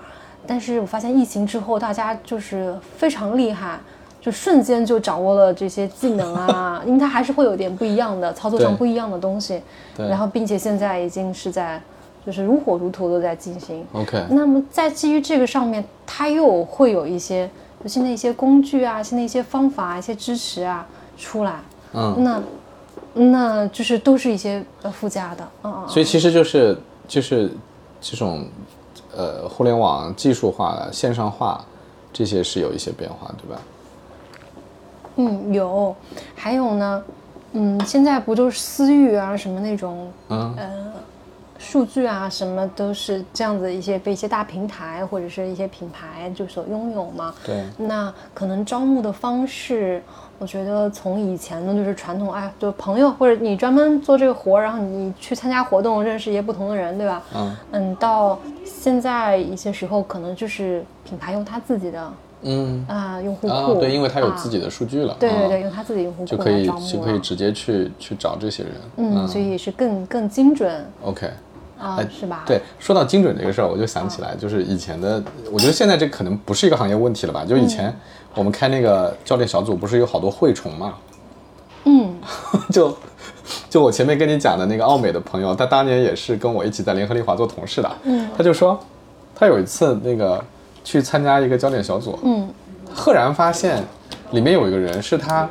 [0.46, 3.78] 但是我发现疫情之后，大家就是非常厉害，
[4.20, 9.62] 就瞬间就掌握了这些技能啊， 因为它还是会有点不一样的操作上不一样的东西，
[9.96, 11.80] 然后并且现在已经是在
[12.26, 13.86] 就是如火如荼的在进行。
[13.92, 17.48] OK，那么在基于这个上面，它又会有一些
[17.86, 21.60] 新的一些工具啊、新的一些方法、啊一些支持啊出来，
[21.94, 22.42] 嗯，那
[23.14, 25.88] 那就是都是一些呃附加的，嗯嗯。
[25.88, 26.76] 所以其实就是
[27.10, 27.50] 就是
[28.00, 28.46] 这种
[29.12, 31.64] 呃互联网技术化、线上化
[32.12, 33.60] 这些是有一些变化，对吧？
[35.16, 35.94] 嗯，有，
[36.36, 37.04] 还有呢，
[37.52, 40.92] 嗯，现在不就是私域啊什么那种，嗯呃，
[41.58, 47.34] 数据啊什么都是这样子一些被一些大平台或者是一些品牌就所拥有嘛。
[47.44, 50.00] 对，那可能招募的方式，
[50.40, 57.22] 我觉得从以前呢就是传统，哎，就朋友或者你专门做这个活，然后你去参加活动，认识一些不同的人，对吧？
[57.36, 71.30] 嗯嗯，到现在一些时候可能就是品牌用他自己的嗯啊、用户库，啊，对，因为他有啊自己的数据了，啊对对对，用他自己用户库就可以就可以直接去去找这些人，嗯，所以是更更精准，OK。
[71.78, 77.42] 啊、是吧？，对，说到精准这个事儿，我就想起来，就是以前的，我觉得现在这可能不是一个行业问题了吧？
[77.42, 77.90] 就以前
[78.34, 80.94] 我们开那个教练小组，不是有好多蛔虫嘛？
[81.84, 82.14] 嗯，
[82.70, 82.96] 就
[83.68, 88.78] 就我前面跟你讲的那个奥美的朋友，他当年也是跟我一起在联合利华做同事的，嗯，他就说
[89.34, 90.42] 他有一次那个
[90.84, 92.48] 去参加一个教练小组，嗯，
[92.94, 93.82] 赫然发现
[94.30, 95.48] 里面有一个人是他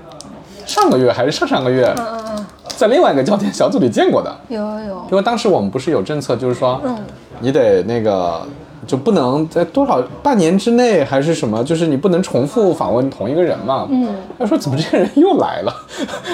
[0.65, 2.45] 上个月还是上上个月嗯嗯嗯，
[2.77, 6.97] 在另外一个教练小组里见过的，有有有，因为当时我们不是有政策，就是说，嗯。
[7.41, 8.41] 你得那个
[8.87, 13.87] 就不能在多少半年之内还是什么，就是你不能重复访问同一个人嘛。
[13.89, 15.73] 嗯，他说怎么这个人又来了，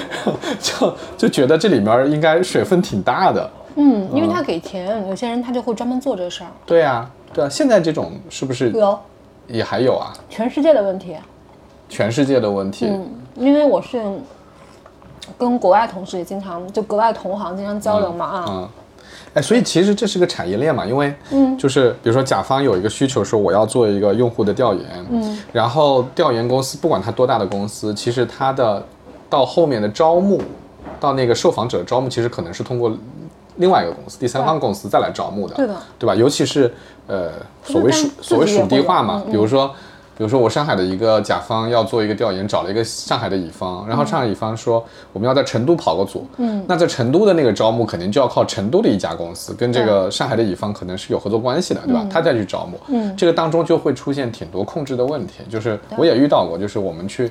[0.59, 3.49] 就就觉得这里面应该水分挺大的。
[3.75, 6.49] 嗯，因为他给钱，有些人他就会专门做这事儿。
[6.65, 8.97] 对啊，对啊，现在这种是不是有
[9.47, 10.13] 也还有啊？
[10.29, 11.15] 全世界的问题，
[11.89, 12.87] 全世界的问题。
[12.87, 14.01] 嗯，因为我是
[15.37, 18.69] 跟国外同事也经常就国外同行经常交流嘛啊，嗯，
[19.35, 28.83] 哎，所以其实这是个产业链嘛，因为嗯就是比如说甲方有一个需求说我要做一个用户的调研，嗯，然后调研公司不管它多大的公司，其实它的
[29.29, 30.41] 到后面的招募，
[30.99, 32.91] 到那个受访者招募，其实可能是通过
[33.57, 36.15] 另外一个公司、第三方公司再来招募的，对的，对吧？
[36.15, 36.73] 尤其是
[37.05, 37.31] 呃
[37.63, 39.69] 所谓属所谓属地化嘛，嗯嗯比如说。
[40.17, 52.07] 比如说，我上海的一个甲方要做一个调研，找了一个上海的乙方，然后上海乙方说我们要在成都跑个组，嗯，那在成都的那个招募肯定就要靠成都的一家公司，跟这个上海的乙方可能是有合作关系的，对吧？
[52.09, 53.13] 他再去招募，嗯。
[53.17, 57.29] 这个当中就会出现挺多控制的问题，就是我也遇到过，就是我们去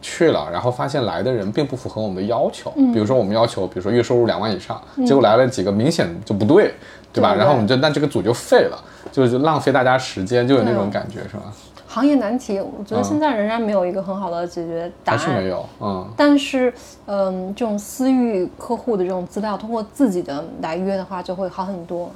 [0.00, 2.90] 去了，然后发现来的人并不符合我们的要求，嗯。
[2.90, 6.72] 比如说我们要求，比如说月收入两万以上，结果来了几个明显就不对，
[7.12, 7.32] 对吧？
[7.32, 7.36] 对。
[7.36, 11.52] 对然后我们就那这个组就废了，就是浪费大家时间，就有那种感觉，是吧？
[11.98, 15.18] 行业难题，我觉得现在仍然没有一个很好的解决答案。
[15.18, 16.72] 还是没有，嗯但是，
[17.06, 22.08] 嗯，这种私域客户的这种资料，通过自己的来约的话，就会好很多。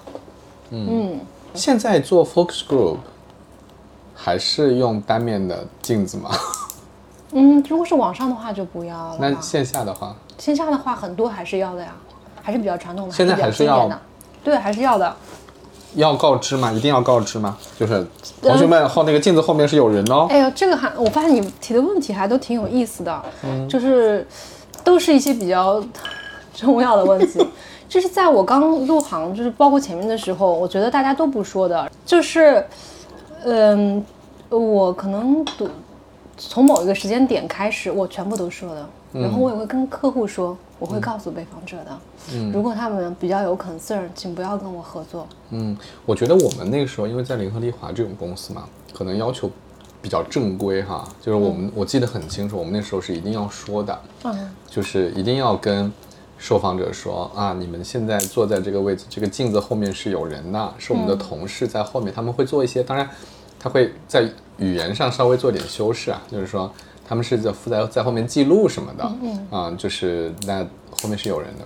[0.70, 1.18] 嗯
[1.54, 2.96] 现在做 focus group
[4.14, 6.30] 还是用单面的镜子吗？
[7.34, 9.16] 嗯，如果是网上的话就不要了。
[9.18, 11.92] 那线下的话，线下的话，很多还是要的呀，
[12.40, 13.98] 还是比较传统的，现在还还是要的。
[14.44, 15.16] 对，还是要的。
[15.94, 16.72] 要告知吗？
[16.72, 17.56] 一定要告知吗？
[17.78, 18.06] 就是
[18.40, 20.26] 同学们后那个镜子后面是有人哦。
[20.30, 24.26] 哎呦，这个还我发现你提的问题还都挺有意思的，嗯就是
[24.82, 25.82] 都是一些比较
[26.54, 27.44] 重要的问题。
[27.88, 32.64] 就是在我刚入行，就是包括前面的时候，我觉得大家都不说的，就是，
[33.44, 34.02] 嗯，
[34.48, 35.68] 我可能读
[36.38, 41.98] 从某一个时间点开始，我全部都说的，然后我也会跟客户说，我会告诉被访者的，
[42.32, 45.28] 嗯，如果他们比较有 concern，请不要跟我合作。
[45.50, 49.48] 嗯，我觉得我们那个时候，因为在联合利华这种公司嘛，可能要求
[50.02, 54.50] 比较正规哈，就是我们、我记得很清楚，我们那时候是一定要说的，嗯。
[54.68, 55.92] 就是一定要跟
[56.36, 63.08] 受访者说啊，你们现在坐在这个位置，这个镜子后面是有人的，是我们的同事在后面，他们会做一些，当然
[63.56, 66.68] 他会在语言上稍微做点修饰啊，就是说
[67.06, 71.64] 他们是在负责在后面记录什么的，嗯啊，就是那后面是有人的。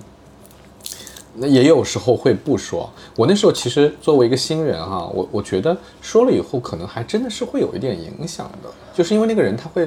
[1.38, 2.88] 那也有时候会不说。
[3.14, 9.86] 我那时候其实作为一个新人哈、我我觉得说了以后，可能还真的是会有一点影响的，就是因为那个人他会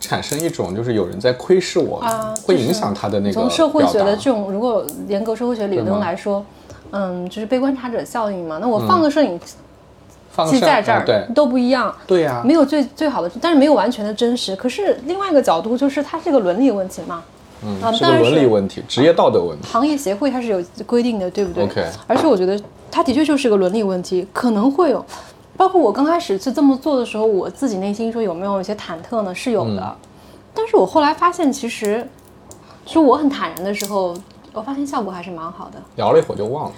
[0.00, 6.42] 产生一种就是有人在窥视我，啊，会影响他的那个从社会学的这种，如果严格社会学理论来说，
[6.92, 8.56] 嗯，就是被观察者效应嘛。
[8.58, 9.38] 那我放个摄影
[10.32, 14.56] 放上机在这儿、都不一样，对呀、没有最最好的，但是没有完全的真实。
[14.56, 17.22] 可是另外一个角度就是它是一个伦理问题嘛，
[17.62, 19.66] 嗯，啊是个伦理问题，职业道德问题。
[19.68, 22.58] 行业协会它是有规定的，对不对 OK 而且我觉得
[22.90, 25.04] 它的确就是个伦理问题，可能会有，
[25.56, 29.34] 包括我刚开始是这么做的时候，我自己内心说有没有一些忐忑呢？
[29.34, 29.96] 是有的，嗯
[30.54, 32.06] 但是我后来发现，其实，
[32.84, 34.14] 说我很坦然的时候，
[34.52, 35.80] 我发现效果还是蛮好的。
[35.96, 36.72] 聊了一会儿就忘了。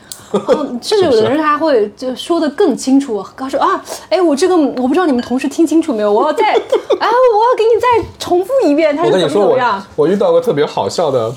[0.49, 9.83] 嗯， 甚至有的人他会就说的更清楚，他说啊，哎，我这个我不知道你们同事听清楚没有，我要再 啊，我要给你再重复一遍，他是怎么怎么样？
[9.97, 11.33] 我遇到过特别好笑的，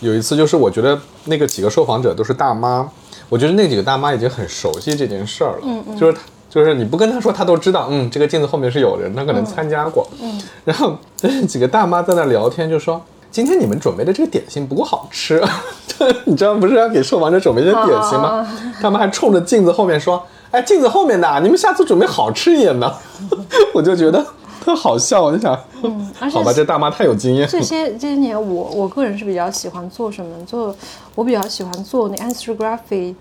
[0.00, 2.88] 有一次就是我觉得那个几个受访者都是大妈，
[3.28, 6.20] 我觉得那几个大妈已经很熟悉这件事儿了，嗯嗯，就是他。
[6.52, 7.86] 就是你不跟他说，他都知道。
[7.90, 10.06] 嗯，这个镜子后面是有人，他可能参加过。
[10.20, 10.94] 嗯，然后
[11.48, 13.00] 几个大妈在那聊天，就说
[13.32, 15.42] 今天你们准备的这个点心不够好吃。
[16.26, 18.46] 你知道不是要给受访者准备些点心吗？
[18.80, 22.94] 他们还冲着镜子后面说：“哎，镜子后面的，你们下次准备好吃一点的。
[23.72, 24.24] ”我就觉得
[24.62, 27.48] 特好笑，我就想，嗯，好吧，这大妈太有经验。
[27.48, 30.44] 这些这些年，我我个人是比较喜欢做什么？
[30.44, 30.74] 做
[31.14, 33.14] 我比较喜欢做那 anthropography。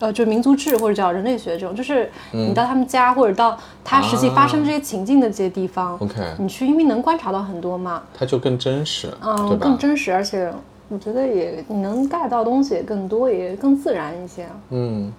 [0.00, 10.50] 呃，就是民族志或者叫人类学这种，就是你到他们家或者到他实际发生这些情境的这些地方，OK，你去因为能观察到很多嘛，它就更真实，嗯，更真实，而且
[10.88, 15.12] 我觉得也你能 get 到东西也更多，也更自然一些，嗯，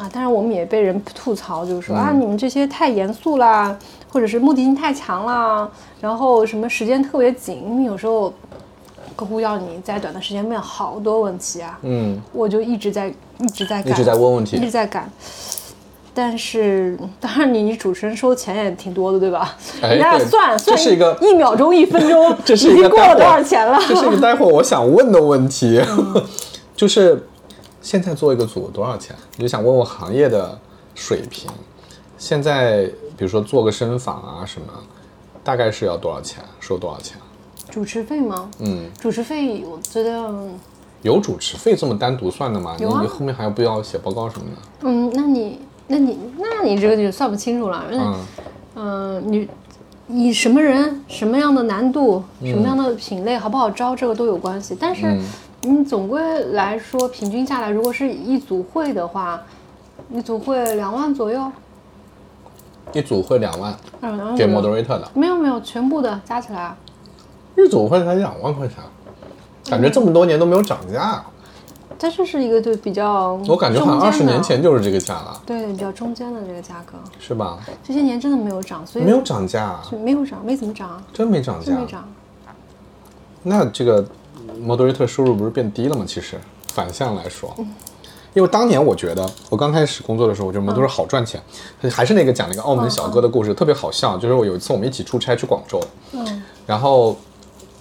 [0.00, 3.76] 啊，但是我们也被人吐槽，就是说啊，你们这些太严肃啦，
[4.10, 8.32] 或者是目的性太强啦，然后什么时间特别紧，因为有时候。
[9.14, 15.10] 客户要你在短的时间问好多问题啊，嗯，我就一直在一直在一直在问问题，一直在赶。
[16.14, 19.56] 但是当然，你你主持人收钱也挺多的，对吧？
[19.80, 23.78] 哎，算算，这是一个一秒钟一分钟， 这是已经过了多少钱了？
[23.88, 25.82] 这是一个待会我想问的问题，
[26.76, 27.26] 就是
[27.80, 29.16] 现在做一个组多少钱？
[29.36, 30.58] 你就想问问行业的
[30.94, 31.50] 水平。
[32.18, 32.84] 现在
[33.16, 34.66] 比如说做个深访啊什么，
[35.42, 36.44] 大概是要多少钱？
[36.60, 37.16] 收多少钱？
[37.72, 38.50] 主持费吗？
[38.58, 40.30] 嗯，主持费我觉得
[41.00, 42.76] 有主持费这么单独算的吗？
[42.78, 44.62] 有啊，你后面还要不要写报告什么的？
[44.82, 47.82] 嗯，那你那你那你这个就算不清楚了。
[47.90, 48.16] 嗯，
[48.76, 49.48] 嗯，你
[50.08, 54.76] 以什么人、什么样的难度、什么样的品类好不好招，这个都有关系。
[54.78, 55.18] 但是
[55.62, 59.40] 你总归来说，平均下来，如果是一组会的话，
[60.12, 61.50] 一组会两万左右。
[62.92, 63.74] 一组会两万，
[64.36, 65.10] 给 moderator 的？
[65.14, 66.76] 没有没有，全部的加起来。
[67.56, 68.76] 一组会才两万块钱，
[69.68, 71.22] 感觉这么多年都没有涨价。
[71.98, 75.40] 它就是一个就比较，我感觉好像二十年前就是这个价了。
[75.46, 77.60] 对，比较中间的这个价格，是吧？
[77.84, 82.04] 这些年真的没有涨，所以没有涨价，没有涨，没怎么涨，真没涨价，没涨。
[83.44, 84.04] 那这个
[84.60, 86.04] moderator 收入不是变低了吗？
[86.04, 86.36] 其实
[86.72, 87.54] 反向来说，
[88.34, 91.40] 因为当年我觉得我刚开始工作的时候，我觉得 moderator 好赚钱。
[91.88, 94.18] 还是那个讲那个澳门小哥的故事，特别好笑。
[94.18, 95.80] 就是我有一次我们一起出差去广州，
[96.14, 97.16] 嗯，然后。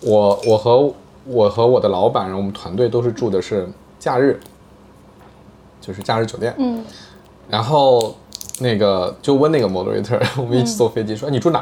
[0.02, 0.94] 我我和
[1.26, 4.40] 我和我的老板，然后我们团队都是住的是假日，
[5.80, 6.56] 就是假日酒店。
[6.58, 6.84] 嗯，
[7.48, 8.16] 然后
[8.60, 11.62] 那个就问那个 moderator， 我们一起坐飞机，说你住哪？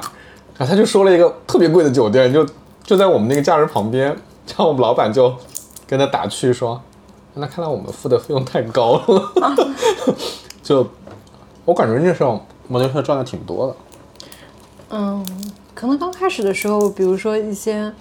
[0.58, 2.48] 然后他就说了一个特别贵的酒店，就
[2.84, 4.08] 就在我们那个假日旁边。
[4.08, 5.36] 然后我们老板就
[5.86, 6.82] 跟他打趣说
[7.36, 9.32] ：“那看来我们付的费用太高了。
[10.64, 10.88] ”就
[11.66, 13.76] 我感觉那时候 moderator 赚的挺多的。
[14.92, 15.26] 嗯，
[15.76, 17.94] 可能刚开始的时候，比如说一些。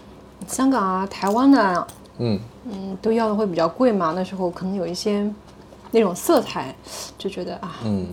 [0.47, 1.87] 香港啊，台湾的，
[2.19, 4.13] 嗯嗯，都要的会比较贵嘛。
[4.15, 5.29] 那时候可能有一些
[5.91, 6.75] 那种色彩，
[7.17, 8.07] 就觉得啊，嗯，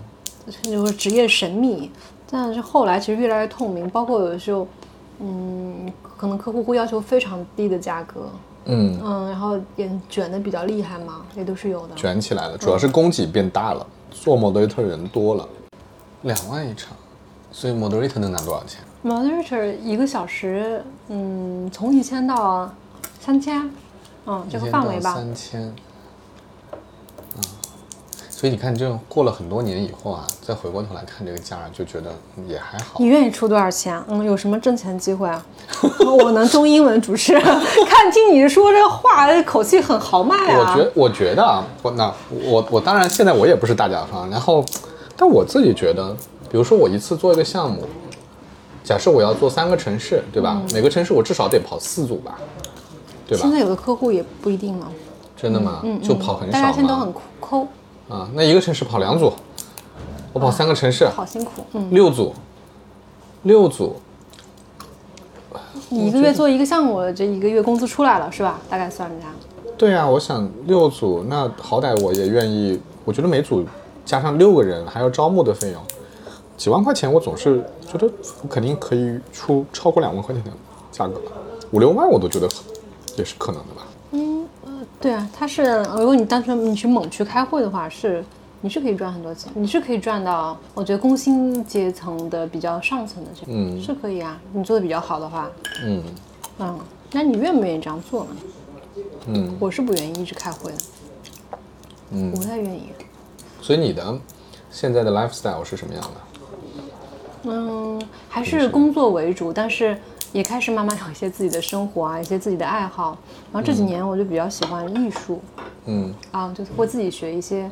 [0.64, 1.92] 就是职业神秘。
[2.30, 4.68] 但是后来其实越来越透明，包括有的时候，
[5.20, 8.28] 嗯，可能客户会要求非常低的价格，
[8.66, 11.96] 嗯嗯，然后也卷的比较厉害嘛，也都是有的。
[11.96, 15.48] 卷起来了，主要是供给变大了，做 moderator 人多了，
[16.24, 16.98] 两万一场，
[17.52, 22.74] 所以 moderator 能拿多少钱？Moderator 一个小时，嗯，从一千到
[23.20, 23.70] 三千，
[24.26, 25.14] 嗯，这个范围吧。
[25.14, 25.62] 三千，
[27.38, 27.44] 嗯，
[28.32, 32.12] 所以你看，这过了很多年以后啊，再回过头来看这个价，就觉得
[32.48, 32.96] 也还好。
[32.98, 34.04] 你愿意出多少钱？
[34.08, 35.46] 嗯，有什么挣钱机会啊？
[36.20, 40.74] 我能中英文主持，看听你说这话，口气很豪迈啊。
[40.74, 44.66] 我觉，我觉得啊，我那我我当然现在我也不是大甲方，然后，
[45.16, 46.12] 但我自己觉得，
[46.50, 47.84] 比如说我一次做一个项目。
[48.86, 50.62] 假设我要做三个城市，对吧？
[50.72, 52.38] 每个城市我至少得跑四组吧，
[53.28, 53.42] 对吧？
[53.42, 54.88] 现在有的客户也不一定嘛。
[55.36, 55.82] 真的吗？
[55.84, 56.54] 嗯，就跑很少。
[56.54, 57.68] 大家现在都很抠。
[58.08, 59.34] 啊，那一个城市跑两组，
[60.32, 61.66] 我跑三个城市，好辛苦。
[61.74, 62.34] 嗯，六组，
[63.42, 63.96] 六组。
[65.90, 68.62] 你一个月做一个项目，这一个月工资出来了是吧？
[68.70, 69.28] 大概算一下。
[69.78, 72.80] 对啊，我想六组，那好歹我也愿意。
[73.04, 73.66] 我觉得每组
[74.06, 75.82] 加上六个人，还要招募的费用。
[76.58, 78.10] 几万块钱，我总是觉得
[78.42, 80.52] 我肯定可以出超过两万块钱的
[80.92, 81.22] 价格，
[81.72, 82.48] 五六万我都觉得
[83.18, 83.82] 也是可能的吧。
[84.12, 88.24] 嗯呃，对啊，他是如果你单纯你去猛去开会的话，是
[88.62, 95.52] 你是可以赚很多钱，你是可以赚到，我觉得工薪阶层的比较上层的这嗯是可以啊，你做的比较好的话，
[95.84, 96.04] 嗯
[96.60, 96.80] 嗯，
[97.12, 98.30] 那你愿不愿意这样做呢？
[99.28, 100.78] 嗯，我是不愿意一直开会的，
[102.12, 102.90] 嗯，不太愿意。
[103.62, 104.18] 所以你的
[104.72, 106.10] 现在的 lifestyle 是什么样的？
[107.46, 109.98] 嗯，还是工作为主，但是
[110.34, 113.18] 也开始慢慢有一些自己的生活啊，一些自己的爱好。
[113.52, 115.40] 然后这几年我就比较喜欢艺术，
[115.86, 116.14] 嗯。
[116.32, 117.70] 啊，就是会自己学一些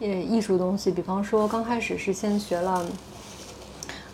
[0.00, 2.86] 呃艺术东西，比方说刚开始是先学了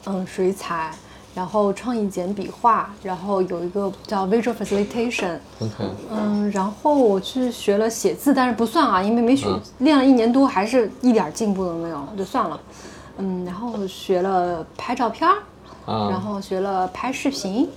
[0.06, 0.92] 嗯水彩，
[1.34, 9.48] 然后创意简笔画，然后有一个叫 visual facilitation，，OK，嗯，然后我去学了写字，但是不算啊，因为没学，
[9.78, 12.60] 练了一年多，还是一点进步都没有，就算了。
[13.18, 15.36] 嗯，然后学了拍照片儿，
[15.86, 17.68] 啊然后学了拍视频，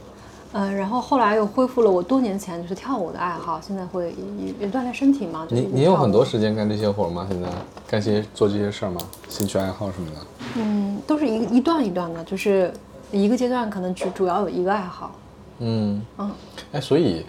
[0.53, 5.45] 嗯，然后后来又恢复了我多年前就是跳舞的爱好，现在会也也锻炼身体嘛。
[5.47, 7.25] 就是你你有很多时间干这些活吗？
[7.29, 7.47] 现在
[7.87, 8.99] 干些做这些事儿吗？
[9.27, 10.17] 兴趣爱好什么的？
[10.55, 12.73] 嗯，都是一一段一段的，就是
[13.11, 15.11] 一个阶段可能只主要有一个爱好。
[15.59, 16.31] 嗯嗯，
[16.71, 17.25] 哎，所以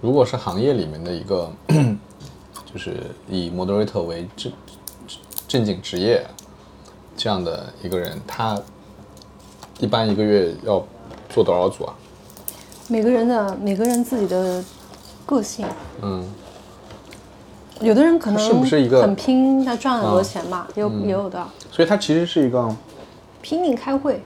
[0.00, 1.50] 如果是行业里面的一个，
[2.72, 2.96] 就是
[3.28, 4.52] 以 moderator 为正
[5.46, 6.24] 正经职业
[7.22, 8.60] 这样的一个人，他
[9.78, 10.84] 一般一个月要
[11.28, 11.94] 做多少组啊？
[12.88, 14.64] 每个人的每个人自己的
[15.24, 15.64] 个性，
[16.00, 16.28] 嗯
[17.80, 22.74] 有的人可能是不是一个很拼，他赚很多啊钱嘛，也有也有的所以他其实是一个
[23.40, 24.20] 拼命开会。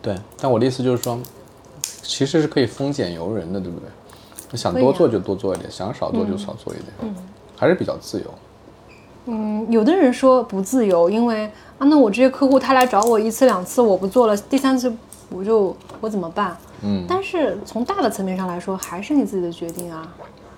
[0.00, 1.18] 对，但我的意思就是说，
[1.82, 3.88] 其实是可以丰俭由人的，对不对？
[4.52, 7.12] 你想多做就多做一点，想少做就少做一点，嗯，
[7.56, 8.32] 还是比较自由。
[9.26, 11.44] 嗯，有的人说不自由，因为
[11.78, 14.92] 啊，那我这些客户他来找我一次两次我不做了，第三次
[15.30, 16.56] 我就我怎么办？
[16.82, 20.06] 嗯，但是从大的层面上来说，还是你自己的决定啊。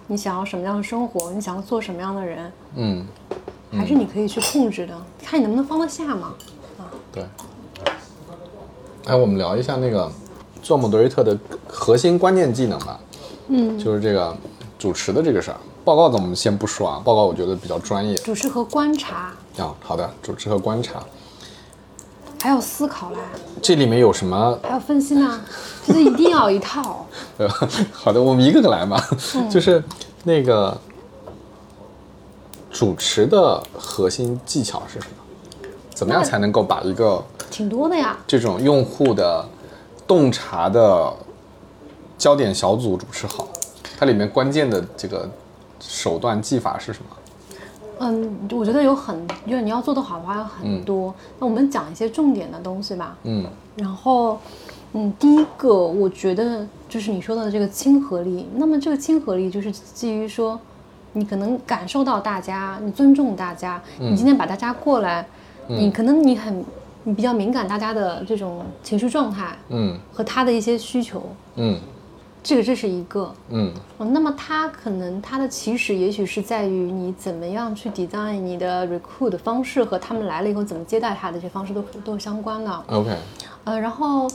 [0.08, 3.04] 你想要什么样的生活，你想要做什么样的人，嗯，
[3.72, 4.94] 还是你可以去控制的，
[5.24, 6.34] 看你能不能放得下嘛。
[6.78, 7.24] 啊对。
[9.06, 10.10] 哎，我们聊一下那个
[10.62, 11.36] 做 moderator 的
[11.66, 13.00] 核心关键技能吧。
[13.48, 14.36] 嗯，就是这个
[14.78, 15.56] 主持的这个事儿。
[15.86, 18.16] 报告咱们先不说啊，报告我觉得比较专业。
[18.16, 21.00] 主持和观察，啊，好的，主持和观察，
[22.42, 23.18] 还有思考啦，
[23.62, 24.58] 这里面有什么？
[24.64, 25.40] 还有分析呢，
[25.86, 27.06] 就是一定要一套。
[27.38, 27.48] 呃，
[27.94, 29.00] 好的，我们一个个来吧。
[29.48, 29.80] 就是
[30.24, 30.76] 那个
[32.68, 35.68] 主持的核心技巧是什么？
[35.94, 39.48] 怎么样才能够把一个挺多的呀，这种用户的
[40.04, 41.14] 洞察的
[42.18, 43.46] 焦点小组主持好？
[43.96, 45.30] 它里面关键的这个
[45.80, 47.16] 手段技法是什么？
[47.98, 51.14] 嗯，我觉得有很，就是你要做的好的话有很多。
[51.38, 53.16] 那我们讲一些重点的东西吧。
[53.24, 54.38] 嗯然后，
[54.92, 58.46] 嗯，第一个我觉得就是你说的这个亲和力。
[58.56, 60.58] 那么这个亲和力就是基于说，
[61.14, 65.26] 你可能感受到大家，你尊重大家，你今天把大家过来，
[65.66, 66.64] 你可能你很
[67.04, 71.22] 你比较敏感大家的这种情绪状态嗯和他的一些需求，
[71.54, 71.78] 嗯
[72.46, 73.34] 这个这是一个。
[73.50, 82.84] 嗯哦，那么它可能它的起始也许是在于你怎么样去 design 你的 recruit 的方式和他们来了以后怎么接待他的这些方式都都是相关的。
[82.86, 83.10] ，OK，
[83.64, 84.30] 呃，然后，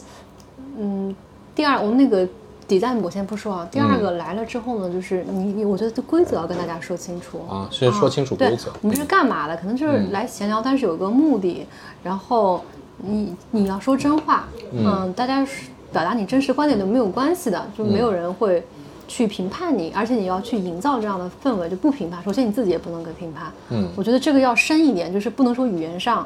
[0.78, 1.16] 嗯，
[1.56, 2.28] 第二我们那个
[2.68, 8.72] design 我先不说啊，第二个来了之后呢，就是你你我觉得这规则要跟大家说清楚啊，先说清楚规对则。
[8.82, 9.56] 我们是干嘛的？
[9.56, 11.66] 可能就是来闲聊，但是有个目的。
[12.04, 12.64] 然后
[12.98, 18.64] 你你要说真话，嗯，大家是表达你真实观点都没有关系的，就没有人会
[19.08, 22.24] 去评判你，而且你要去营造这样的氛围，就不评判。
[22.24, 26.26] 首先你自己也不能给评判，嗯，我觉得这个要深一点，就是不能说语言上，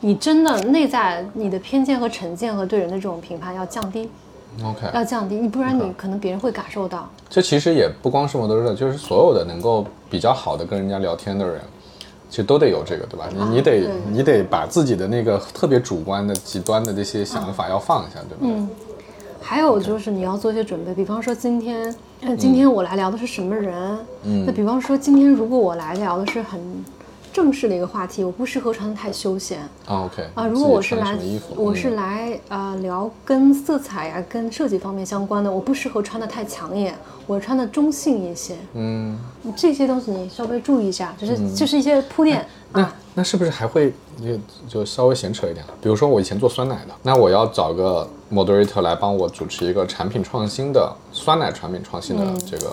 [0.00, 4.08] 你真的内在你的偏见和成见和对人的这种评判要降低
[4.62, 7.10] ，OK，要降低，你不然你可能别人会感受到。
[7.28, 11.60] 这其实也不光是摩托车，就是所有的能够比较好的跟人家聊天的人，
[12.28, 13.28] 其实都得有这个，对吧？
[13.36, 18.66] 你你得对你得把自己的那个特别主观的、极端的这些想法要放一下，对不对？
[19.42, 23.98] 还有就是你要做一些准备，比方说今天，那今天我来聊的是什么人？
[24.24, 26.60] 嗯那比方说今天如果我来聊的是很
[27.32, 30.46] 正式的一个话题，我不适合穿的太休闲啊，OK 啊。
[30.46, 31.18] 如果我是来
[31.56, 36.94] 我是嗯来呃聊跟色彩呀、跟设计方面相关的，我不适合穿的太抢眼，
[37.26, 38.56] 我穿的中性一些。
[38.74, 39.18] 嗯，
[39.56, 42.46] 这些东西你稍微注意一下，就是就是一些铺垫。
[42.72, 45.64] 那那是不是还会就就稍微闲扯一点？
[45.82, 52.70] 比如说我以前做酸奶的，那我要找个 moderator 来帮我主持一个产品创新的酸奶产品创新的这个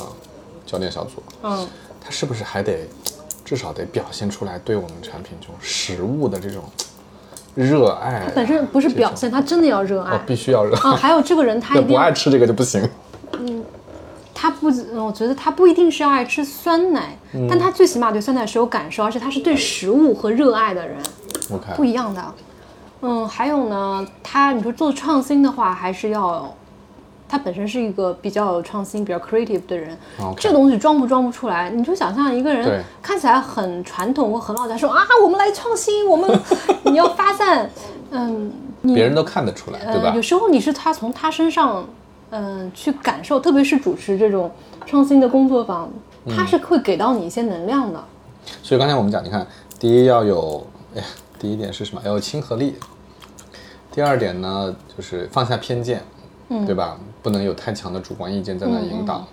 [0.65, 1.67] 焦点小组，嗯，
[1.99, 2.87] 他是不是还得
[3.47, 6.61] 至少得表现出来对我们产品这种食物的这种
[7.55, 8.29] 热爱？
[8.35, 10.19] 本身不是表现，他真的要热爱哦，。
[10.27, 12.85] 必须要热啊，爱，还有这个人他一定 要不爱吃这个就不行。
[13.39, 13.63] 嗯
[14.33, 20.97] 他不，嗯我觉得他不一定是要爱吃酸奶，嗯但他最起码对酸奶是有感受，而且他是对食物和热爱的人，
[21.47, 22.21] 不 OK，一样的。
[23.01, 26.53] 嗯，还有呢，他你说做创新的话，还是要
[27.29, 29.97] 他本身是一个比较有创新、比较 creative 的人
[30.37, 36.29] 这东西装不装不出来，你就想象一个人看起来很传统或很老家，说啊，我们来创新，我们
[36.85, 37.69] 你要发散，
[38.11, 38.51] 嗯，
[38.83, 40.15] 别人都看得出来，对吧呃？
[40.15, 40.21] 有？
[40.21, 41.85] 时候你是他从他身上，
[42.29, 44.49] 嗯、去感受，特别是主持这种
[44.85, 45.89] 创新的工作坊，
[46.35, 48.03] 他是会给到你一些能量的。
[48.63, 49.45] 所以刚才我们讲，你看，
[49.77, 50.65] 第一要有，
[50.95, 51.05] 哎呀，
[51.37, 52.01] 第一点是什么？
[52.05, 52.75] 要有亲和力。
[53.91, 56.03] 第二点呢，就是放下偏见，
[56.49, 56.97] 嗯，对吧？
[57.27, 59.27] 不能有太强的主观意见在那引导。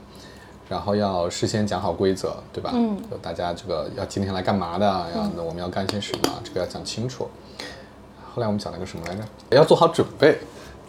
[0.68, 2.72] 然后要事先讲好规则，对吧？
[2.74, 7.28] 嗯，就大家这个要今天来干嘛的，要那我们要干些什么，这个要讲清楚。
[8.34, 9.22] 后来我们讲了个什么来着？
[9.50, 10.36] 要做好准备，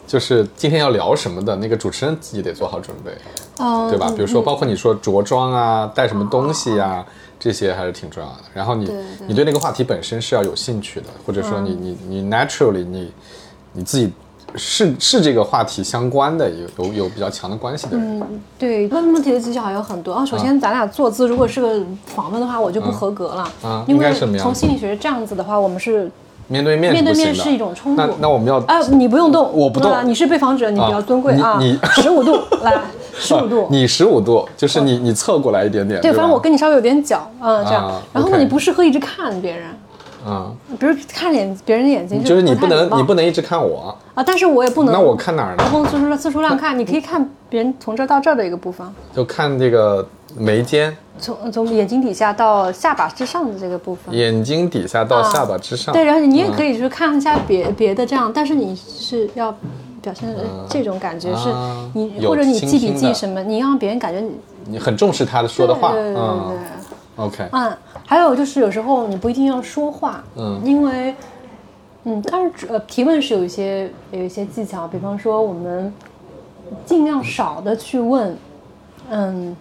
[0.04, 3.12] 就是今天要聊什么的那个主持人自己得做好准备。
[3.58, 4.10] 嗯，对吧？
[4.10, 7.06] 比如说，包括你说着装啊，带什么东西啊，
[7.38, 8.38] 这些还是挺重要的。
[8.52, 8.90] 然后你
[9.28, 13.12] 你对那个话题本身是要有兴趣的，或者说你你你 naturally 你
[13.72, 14.10] 你自己
[14.56, 18.22] 是是这个话题相关的，有有有比较强的关系的人。
[18.58, 20.24] 对，问问题的技巧还有很多啊。
[20.24, 26.10] 首先，咱俩坐姿如果是个访问的话，我就不合格了，啊因为从心理学这样子的话，我们是
[26.48, 28.02] 面对面面对面是一种冲突。
[28.02, 31.56] 那那我们要啊，你不用动，我不动啊你是被访者，你比较尊贵啊。
[31.58, 32.80] 你你十五度 来，
[33.18, 33.66] 十五度。
[33.70, 38.00] 你十五度，就是你你侧过来一点点，对，反正我跟你稍微有点角，嗯，这样啊。
[38.12, 39.68] 然后呢，你不适合一直看别人，
[40.28, 44.92] 嗯，比如看眼别人的眼睛，就是你不能你不能一直看我，啊，但是我也不能。
[44.92, 45.64] 那我看哪儿呢？
[45.70, 50.04] 不能四处四处乱看，你可以看别人从这儿到这儿的一个部分，就看这个
[50.36, 54.12] 眉间、从从眼睛底下到下巴之上的这个部分。
[54.12, 55.92] 眼睛底下到下巴之上。
[55.94, 59.54] 对，然后你也嗯可以就是看一下别别的这样，但是你是要
[60.02, 61.48] 表现的这种感觉，是
[61.94, 64.32] 你或者你记笔记什么，你让别人感觉你
[64.68, 66.58] 你很重视他的说的话，对对对对嗯对。
[67.16, 70.60] ，OK，嗯，还有就是有时候你不一定要说话，嗯。
[70.64, 71.14] 因为，
[72.04, 75.92] 嗯，当然呃提问是有一些有一些技巧，比方说我们
[76.84, 78.36] 尽量少的去问，
[79.10, 79.56] 嗯，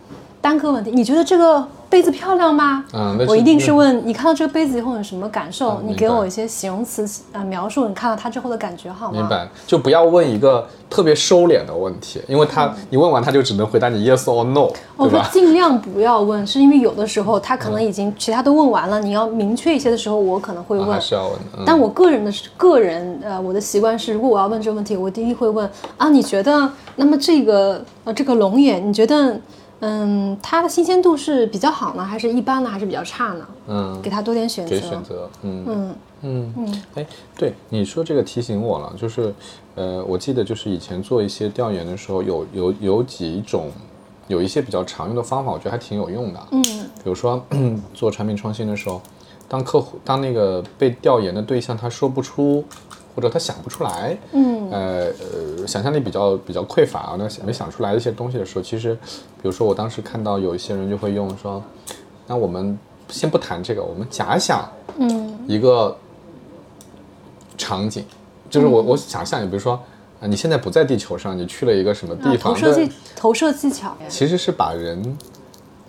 [0.45, 2.85] 单个问题，你觉得这个杯子漂亮吗？
[2.93, 9.17] 嗯我一定是问你看到这个杯子以后有什么感受，嗯你给我一些形容词啊、呃描述你看到它之后的感觉好吗？
[9.17, 15.19] 明白，就不要问一个特别收敛的问题，因为他你问完他就只能回答你 yes or no，我说？
[15.31, 20.87] 尽量不要问，是因为有的时候他可能已经其他都问完了，你要明确一些的时候，我可能会问。
[20.91, 21.57] 啊是要问的。
[21.57, 25.67] 嗯但我个人的个人呃，我的习惯是，如果我要问这个问题，我第一会问
[25.97, 29.35] 啊，你觉得那么这个呃这个龙眼，你觉得
[29.79, 33.47] 嗯它的新鲜度是比较好呢，还是一般呢，还是比较差呢？
[33.67, 34.69] 嗯，给他多点选择。
[34.71, 37.05] 给选择，嗯嗯嗯嗯，哎，
[37.37, 39.33] 对，你说这个提醒我了，就是
[39.75, 43.69] 呃，我记得就是以前做一些调研的时候，有有有几种。
[44.27, 46.39] 有一些比较常用的方法，我觉得还挺有用的。
[46.49, 47.39] 嗯比如说
[47.93, 48.99] 做产品创新的时候，
[49.47, 52.65] 当客户当那个被调研的对象他说不出，
[53.15, 55.05] 或者他想不出来，嗯呃
[55.59, 58.93] 呃，想象力比较比较匮乏啊，那想没想出来一些东西的时候，其实，
[59.41, 61.63] 比如说我当时看到有一些人就会用说，
[62.27, 62.77] 那我们
[63.09, 65.95] 先不谈这个，我们假想嗯一个
[67.57, 68.03] 场景，
[68.49, 69.79] 就是我我想象，比如说
[70.19, 72.53] 啊，你现在不在地球上，你去了一个什么啊地方？
[72.53, 73.95] 对投射技投射技巧。
[74.09, 75.17] 其实是把人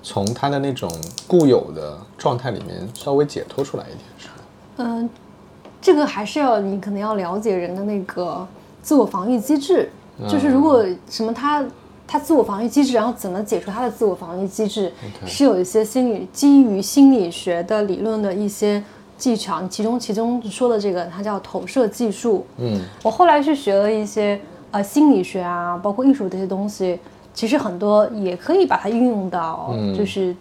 [0.02, 0.88] 从他的那种
[1.26, 4.34] 固有的状态里面稍微解脱出来一点，是吧？
[4.76, 5.10] 嗯，
[5.80, 8.46] 这个还是要你可能要了解人的那个
[8.82, 9.90] 自我防御机制，
[10.28, 11.64] 就是如果什么他
[12.06, 14.92] 他自我防御机制，然后怎么解除他的自我防御机制
[15.26, 18.82] 是有一些心理基于心理学的理论的一些
[19.18, 22.46] 技巧，其中其中说的这个它叫投射技术。
[22.58, 26.98] 嗯，我后来去学了一些呃心理学啊，包括艺术这些东西，
[27.34, 30.34] 其实很多也可以把它运用到就是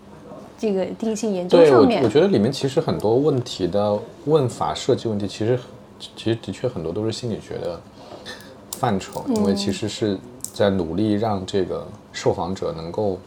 [0.57, 2.03] 这个定义性研究上面。
[2.03, 5.59] 我觉得里面其实很多问题的问法设计问题，其实
[6.15, 7.79] 其实的确很多都是心理学的
[8.71, 10.17] 范畴，因为其实是
[10.53, 13.17] 在努力让这个受访者能够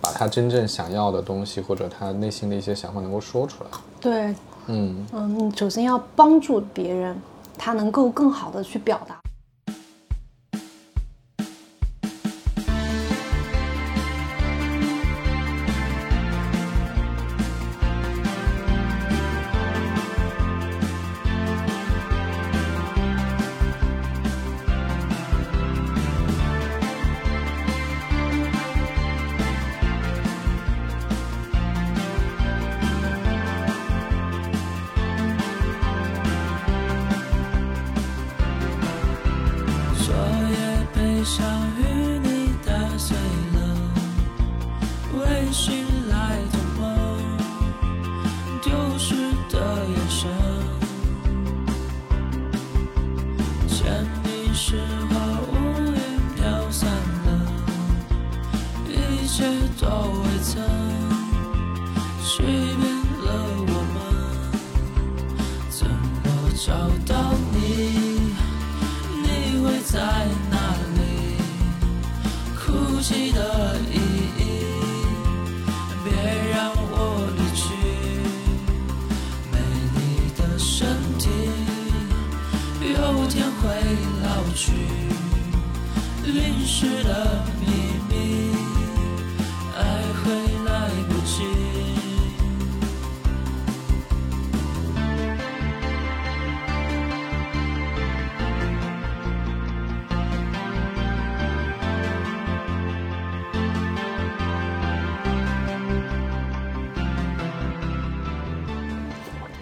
[0.00, 3.70] 把他真正想要的东西或者他内心的一些想法能够说出来。
[4.00, 4.34] 对，
[4.66, 7.14] 嗯，嗯，首先要帮助别人，
[7.58, 9.19] 他能够更好的去表达。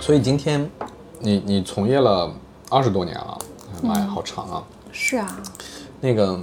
[0.09, 0.67] 所以今天
[1.21, 2.33] 你你从业了
[2.71, 3.39] 二十多年了，
[3.83, 4.65] 妈呀，好长啊！
[4.91, 5.39] 是啊，
[6.01, 6.41] 那个，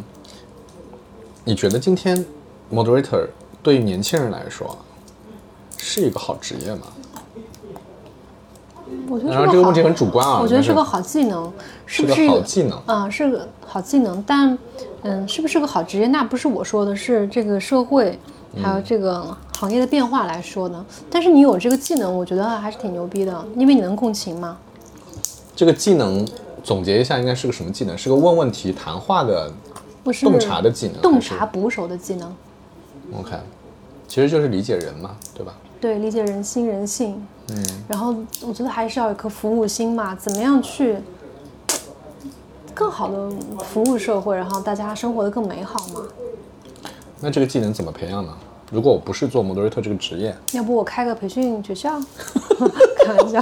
[1.43, 2.24] 你觉得今天
[2.72, 3.28] moderator
[3.63, 4.78] 对于年轻人来说
[5.78, 6.82] 是一个好职业吗？
[9.09, 11.51] 我觉得这个问题很主观啊，我觉得是个好技能，
[11.88, 14.55] 是不是是个好技能啊、是个好技能，但
[15.01, 18.20] 嗯，是不是个好职业，那不是我说的，是这个社会
[18.61, 20.86] 还有这个行业的变化来说呢。
[21.10, 24.58] 但是你有这个技能，我觉得还是挺牛逼的，因为你能共情嘛。
[25.56, 26.28] 这个技能
[26.64, 27.97] 总结一下，应该是个什么技能？
[27.97, 29.51] 是个问问题、谈话的
[30.03, 32.36] 不是洞察的技能，洞察捕手的技能
[33.18, 33.32] ，OK，
[34.08, 35.56] 其实就是理解人嘛，对吧？
[35.80, 37.26] 对，理解人心人性。
[37.49, 40.97] 嗯，然后我觉得还是要有一颗服务心嘛，怎么样去
[42.74, 43.30] 更好的
[43.64, 46.01] 服务社会，然后大家生活的更美好嘛。
[47.22, 48.34] 那这个技能怎么培养呢？
[48.72, 51.99] 如果我不是做 moderator 这个职业，要不我开个培训学校？
[53.05, 53.41] 开玩笑，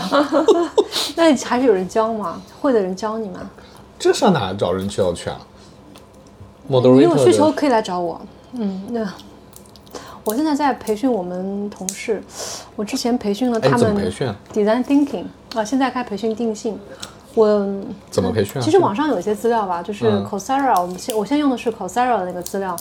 [1.16, 3.40] 那还是有人教吗，会的人教你嘛。
[3.98, 5.40] 这上哪找人需要去啊
[6.68, 8.20] 你有需求可以来找我。
[8.54, 9.14] 嗯，那
[10.26, 12.22] 我现在在培训我们同事，
[12.76, 16.78] 我之前培训了哎他们培训啊 design thinking 啊，现在开培训定性。
[17.36, 17.66] 我
[18.12, 18.64] 怎么培训啊？
[18.64, 22.76] 其实网上有一些资料吧，就是嗯 Coursera，、我们现我现在用的是 Coursera 的那个资料。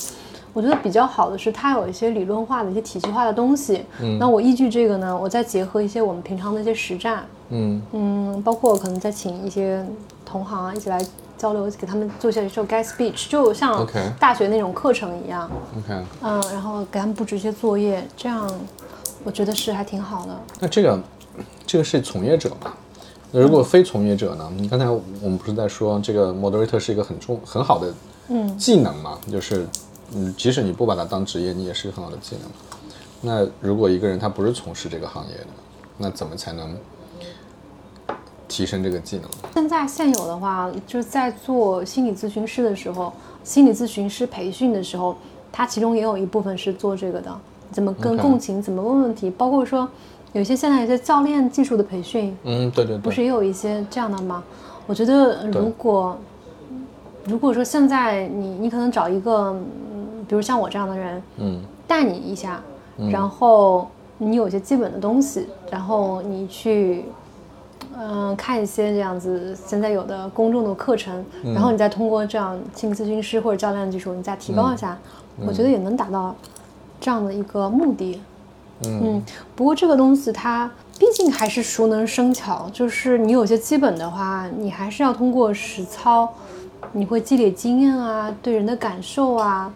[0.53, 3.85] 我觉得比较好的是，它有一些理论化的一些体系化的东西。
[4.01, 9.85] 嗯，那我依据这个呢，我再结合一些我们平常的一些实战，嗯嗯，包括可能再请一些
[10.25, 11.05] 同行啊一起来
[11.39, 15.51] 交流，给他们做一些这种 guest speech，就像 OK 大学那种课程一样。
[15.79, 18.51] ，OK，嗯，然后给他们布置一些作业，这样
[19.25, 20.39] 我觉得是还挺好的。
[20.61, 21.01] 那这个
[21.67, 22.75] 这个是从业者吧？
[23.31, 24.53] 那如果非从业者呢？
[24.59, 27.95] 你刚才我们不是在说这个 moderator 是一个很重很好的
[28.29, 29.19] 嗯技能嘛？
[29.31, 29.67] 就是
[30.15, 32.51] 嗯，即使你不把它当职业，你也是很好的技能。
[33.21, 35.47] 那如果一个人他不是从事这个行业的，
[35.97, 36.75] 那怎么才能
[38.49, 39.31] 提升这个技能？
[39.55, 43.13] 现在现有的话，就是在做心理咨询师的时候，
[43.45, 45.17] 心理咨询师培训的时候，
[45.51, 47.35] 他其中也有一部分是做这个的，
[47.71, 49.89] 怎么跟共情，怎么问问题，包括说
[50.33, 54.43] 有些现在有些教练技术的培训，嗯，对对对，不是也有一些这样的吗？
[54.87, 56.19] 我觉得呃如果
[57.25, 59.65] 如果说现在你你可能找一个，嗯，
[60.33, 61.61] 比如像我这样的人，嗯。
[61.87, 62.59] 带你一下，
[63.11, 67.05] 然后你有些基本的东西，然后你去，
[67.95, 74.97] 嗯、看一些这样子现在有的公众的课程，然后你再通过这样心理咨询师或者教练的技术，你再提高一下，
[75.47, 76.35] 我觉得也能达到
[76.99, 78.19] 这样的一个目的。
[78.87, 79.23] 嗯，
[79.55, 86.27] 不过这个东西它毕竟还是熟能生巧，就是你有些基本的话，你还是要通过实操，
[86.93, 89.71] 你会积累经验啊，对人的感受啊，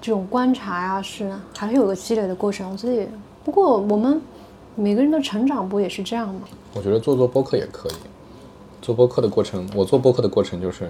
[0.00, 2.76] 这种观察呀、是还是有个积累的过程。
[2.76, 3.06] 所以，
[3.44, 4.20] 不过我们
[4.74, 6.42] 每个人的成长不也是这样吗？
[6.74, 7.92] 我觉得做做播客也可以。
[8.80, 10.88] 做播客的过程，我做播客的过程就是，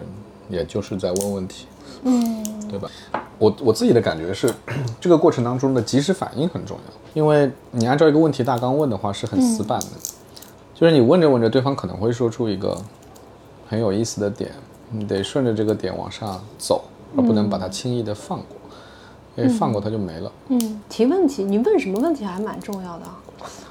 [0.49, 1.67] 也就是在问问题，
[2.03, 2.89] 嗯，对吧？
[3.39, 4.55] 我我自己的感觉是，
[5.01, 9.87] 这个过程当中的及时反应很重要，因为你按照一个问题大纲问的话是很死板的，
[10.75, 12.77] 就是你问着问着，对方可能会说出一个
[13.67, 14.53] 很有意思的点，
[14.91, 16.85] 你得顺着这个点往上走，
[17.17, 18.58] 而不能把它轻易的放过，
[19.39, 20.33] 因为放过它就没了。
[20.49, 23.19] 嗯，提问题，你问什么问题还蛮重要的啊。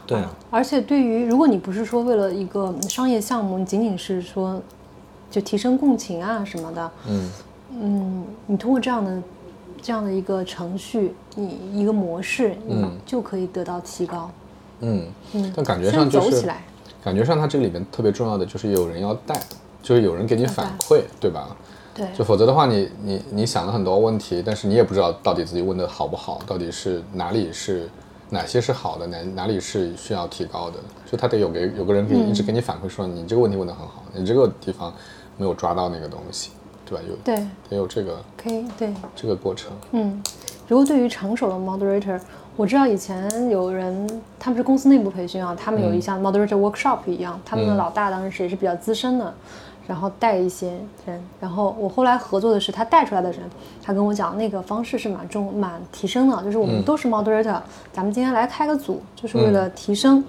[0.05, 4.61] 对啊，而且对于如果你不是说为了一个商业项目，你仅仅是说
[5.29, 7.29] 就提升共情啊什么的，嗯
[7.71, 9.21] 嗯，你通过这样的
[9.81, 14.31] 这样的一个程序，你一个模式，你嗯就可以得到提高。
[14.79, 16.63] 嗯，嗯，但感觉上就是走起来。
[17.03, 19.37] 感觉上它这里面特别重要的就是有人要带，
[19.81, 21.55] 就是有人给你反馈，对吧？
[21.97, 27.89] 对，就否则的话你，你你想了很多问题，但是你也不知道到底自己问的好不好，到底是哪里是
[28.29, 30.77] 哪些是好的，哪哪里是需要提高的，
[31.09, 34.93] 就他得有给有个人给你一直给你反馈说，你这个问题问得很好，你这个地方
[35.37, 36.51] 没有抓到那个东西，
[36.85, 37.03] 对吧？
[37.09, 37.35] 有对，
[37.69, 39.71] 得有这个可以，对，这个过程。
[39.91, 40.21] 嗯，
[40.67, 42.19] 如果对于成熟的 moderator，
[42.55, 49.33] 我知道以前有人，他们是公司内部培训啊，他们有一项 moderator workshop 一样，他们的老大当时也是比较资深的，
[49.87, 53.41] 然后带一些人，然后我后来合作的是他带出来的人，
[53.81, 57.59] 他跟我讲那个方式是蛮重蛮提升的，就是我们都是 moderator，
[57.93, 60.23] 咱们今天来开个组，就是为了提升，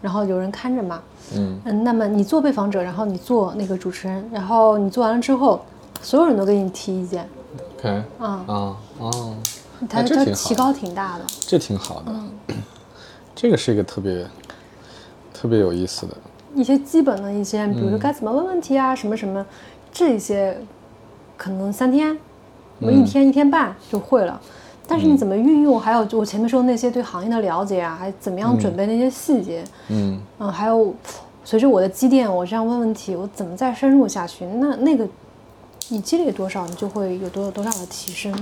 [0.00, 1.02] 然后有人看着嘛，
[1.34, 1.58] 嗯。
[1.64, 5.60] 嗯，那么你做被访者，然后你做那个主持人，然后你做完了之后，
[6.00, 7.28] 所有人都给你提意见
[7.78, 7.88] ，，OK，
[8.18, 9.34] 啊，啊哦，
[9.88, 11.24] 他哎这提高挺大的。
[11.40, 12.54] 这挺好的，
[13.34, 14.24] 这个是一个特别
[15.32, 16.16] 特别有意思的，
[16.54, 19.44] 一些基本的一些，比如嗯说该怎么问问题啊，什么什么，
[19.92, 20.56] 这些
[21.36, 22.16] 可能三天，
[22.78, 24.40] 我们一天一天半就会了。
[24.86, 30.94] 但是你怎么运用，还有就我前面说的那些对行业的了解啊，还怎么样准备那些细节，嗯嗯，还有
[31.44, 34.44] 随着我的积淀，我这样问问题，我怎么再深入下去？
[34.44, 35.08] 那那个
[35.88, 38.34] 你积累多少，你就会有多多少的提升。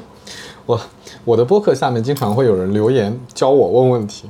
[0.67, 0.81] 我
[1.25, 4.29] 我的播客下面经常会有人留言教我问问题，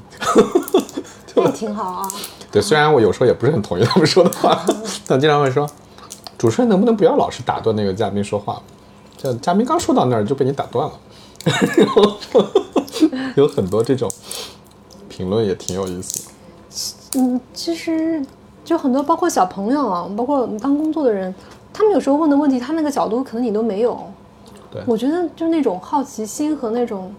[1.26, 2.08] 这也挺好啊。
[2.52, 4.60] 对，虽然我有时候也不是很同意他们说的话，
[5.06, 5.68] 但经常会说，
[6.36, 8.60] 主持人能不能不要老是打断那个嘉宾说话？
[9.16, 10.92] 这嘉宾刚说到那儿就被你打断了，
[13.36, 14.10] 有很多这种
[15.08, 17.20] 评论也挺有意思的。
[17.20, 18.24] 嗯，其实
[18.64, 21.34] 就很多，包括小朋友啊，包括当工作的人，
[21.72, 24.00] 他们有时候问的问题，他那个角度可能你都没有。
[24.70, 27.12] 对我觉得就那种好奇心和那种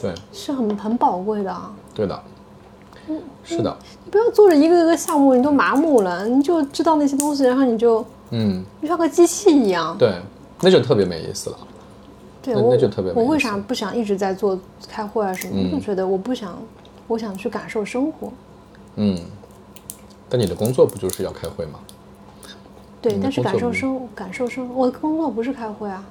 [0.00, 1.72] 对，是很很宝贵的啊。
[1.92, 2.22] 对的，
[3.44, 9.96] 是的，你不要做着一个个项目，你都麻木了，你就知道那些东西，然后你就嗯，就像个机器一样。
[9.98, 10.14] 对，
[10.60, 11.58] 那就特别没意思了。
[12.40, 15.54] 对我那那就特别没我为啥不想一直在做开会啊什么？
[15.64, 16.56] 我就觉得我不想，
[17.06, 18.32] 我想去感受生活。
[18.96, 19.18] 嗯，
[20.28, 21.78] 但你的工作不就是要开会吗？
[23.00, 26.04] 对，但是感受生感受生，我的工作不是开会啊，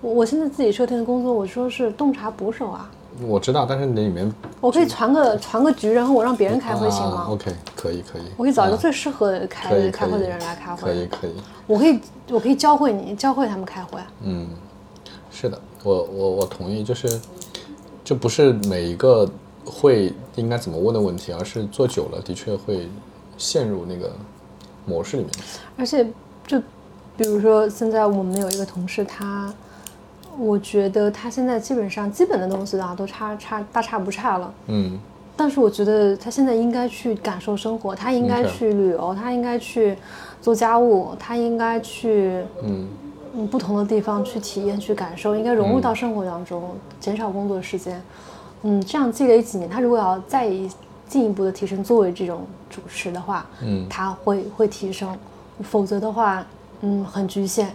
[0.00, 2.90] 我我现在自己设定的工作，我说是洞察捕手啊，
[3.20, 8.22] 我知道，但是你里面我可以传个传个局，然后我让别人开会行啊吗？？OK，可以可以。
[8.36, 10.82] 我可以找一个啊最适合开开会的人来开会。
[10.82, 11.34] 可以可以，
[11.66, 12.00] 我可以
[12.30, 14.00] 我可以教会你，教会他们开会。
[14.22, 14.48] 嗯，
[15.30, 17.20] 是的，我我我同意，就是
[18.02, 19.28] 这不是每一个
[19.64, 22.88] 会应该怎么问的问题，而是做久了的确会
[23.36, 24.10] 陷入那个
[24.86, 25.32] 模式里面。
[25.76, 26.06] 而且
[26.46, 26.58] 就
[27.16, 29.52] 比如说现在我们有一个同事，他
[30.38, 34.54] 我觉得他现在基本上基本的东西啊都差差大差不差了。
[34.68, 34.98] 嗯
[35.34, 39.96] 但是我觉得他现在应该去感受生活，他应该去旅游，他应该去
[40.42, 42.86] 做家务，他应该去嗯
[43.34, 48.00] 嗯不同的地方去体验、去感受，应该融入到生活当中，减少工作时间。
[48.62, 50.50] 嗯，这样积累几年，他如果要再
[51.08, 55.16] 进一步的提升，作为这种主持的话，嗯，他会会提升，
[55.62, 56.46] 否则的话，
[56.82, 57.74] 嗯，很局限。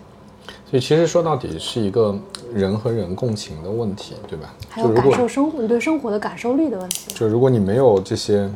[0.69, 2.17] 所以其实说到底是一个
[2.53, 4.53] 人和人共情的问题，对吧？
[4.69, 7.13] 还有感受生活，你对生活的感受力的问题。
[7.13, 8.49] 就如果你没有这些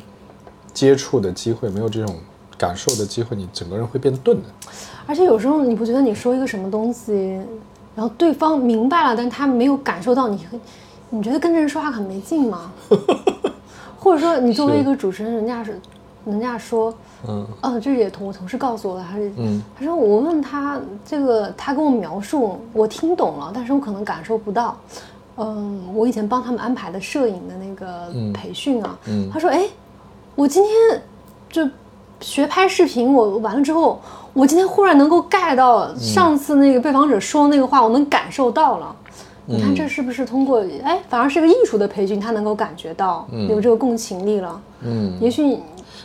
[0.74, 2.16] 接触的机会，没有这种
[2.58, 4.44] 感受的机会，你整个人会变钝的。
[5.06, 7.42] 而且有时候你不觉得你说一个什么东西，
[7.96, 10.40] 然后对方明白了，但他没有感受到你，
[11.10, 12.72] 你觉得跟这人说话很没劲吗？
[14.00, 15.80] 或者说你作为一个主持人，人家是，
[16.26, 16.94] 人家说，
[17.28, 17.48] 嗯。
[17.62, 19.62] 哦，这也同我同事告诉我的，他是，嗯。
[19.78, 24.78] 他说我问他这个，他跟我描述，我听懂了，但是我可能感受不到。
[25.38, 29.30] 嗯，我以前帮他们安排的摄影的那个培训啊，嗯。
[29.32, 29.64] 他说，哎，
[30.36, 31.02] 我今天
[31.50, 31.68] 就
[32.20, 34.00] 学拍视频，我完了之后，
[34.34, 38.96] 我今天忽然能够 get 到上次那个被访者说那个话，我能感受到了。
[39.48, 44.62] 你看这是不是通过哎，反而是个艺术的培训，他能够感觉到有这个共情力了。
[44.82, 45.58] 嗯，也许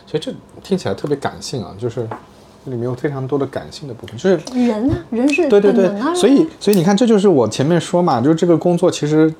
[0.07, 0.33] 所以这
[0.63, 2.01] 听起来特别感性啊，就是
[2.65, 9.31] 里面有非常多的感性的部分，就是人啊，人是对对对啊，，所以所以你看，这就是我前面说嘛，就是这个工作其实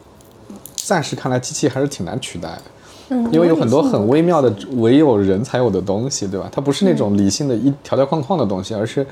[0.76, 2.62] 暂时看来机器还是挺难取代的。
[3.10, 6.50] 嗯因为有很多很微妙的，唯有人才有的东西，对吧？
[6.52, 9.08] 它不是那嗯种理性的一条条框框的东西，而是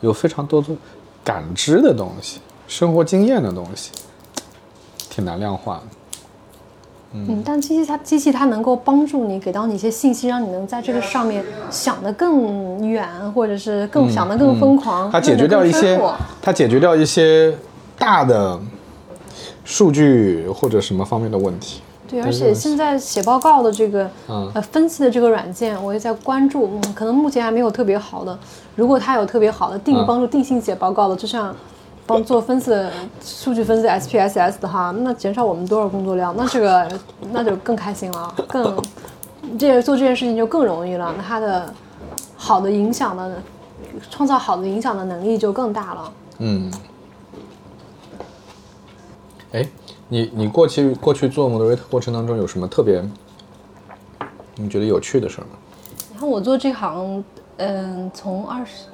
[0.00, 0.68] 有非常多的
[1.22, 3.92] 感知的东西、生活经验的东西，
[5.08, 5.95] 挺难量化的。
[7.28, 15.08] 嗯，但机器它机器它能够帮助你，给到你一些信息，让你能在这个上面想得更远，或者是更、想得更疯狂。
[15.08, 16.00] 嗯它解决掉一些
[16.42, 17.56] 它解决掉一些
[17.98, 18.58] 大的
[19.64, 21.80] 数据或者什么方面的问题。
[22.08, 28.38] 对，而且现在写报告的这个、嗯呃分析的这个软件，我也在关注，嗯，可能目前还没有特别好的。
[28.76, 31.52] 如果它有特别好的定嗯帮助定性写报告的，就像
[32.06, 32.70] 帮做分析
[33.20, 36.34] 数据分析 SPSS 的话，那减少我们多少工作量？
[36.36, 36.88] 那这个
[37.32, 38.80] 那就更开心了，更
[39.58, 41.12] 这个做这件事情就更容易了。
[41.16, 41.72] 那它的
[42.36, 43.42] 好的影响的
[44.10, 46.12] 创造好的影响的能力就更大了。
[46.38, 46.70] 嗯，
[49.52, 49.66] 哎，
[50.08, 53.02] 你你过去过去做 moderator 过程当中有什么特别
[54.54, 55.50] 你觉得有趣的事儿吗？
[56.12, 57.22] 然后我做这行，
[57.58, 58.84] 嗯，从二十，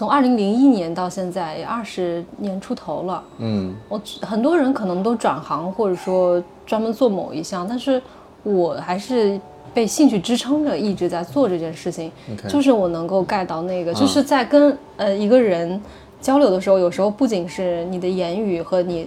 [0.00, 3.22] 从二零零一年到现在也二十年出头了。
[3.36, 8.00] 嗯我很多人可能都转行，或者说专门做某一项，但是
[8.42, 9.38] 我还是
[9.74, 12.10] 被兴趣支撑着，一直在做这件事情。
[12.48, 15.78] 就是我能够 get 到那个，就是在跟呃一个人
[16.18, 19.06] 交流的时候，有时候不仅是你的言语和你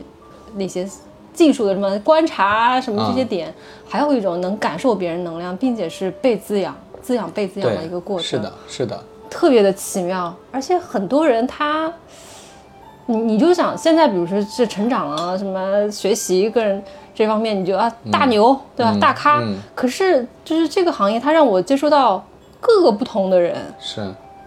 [0.54, 0.88] 那些
[1.34, 3.52] 技术的什么观察啊什么这些点，
[3.89, 8.28] 还有一种能感受别人能量，并且是被滋养、滋养、被滋养的一个过程。
[8.28, 9.04] 是的，是的，
[9.34, 11.92] 特别的奇妙，而且很多人他，
[13.08, 16.82] 你你就想现在，比如说是成长啊，什么学习个人
[17.16, 19.56] 这方面，你就啊大牛、对吧、嗯大咖、嗯。
[19.74, 22.24] 可是就是这个行业，它让我接触到
[22.62, 24.02] 各个不同的人，是。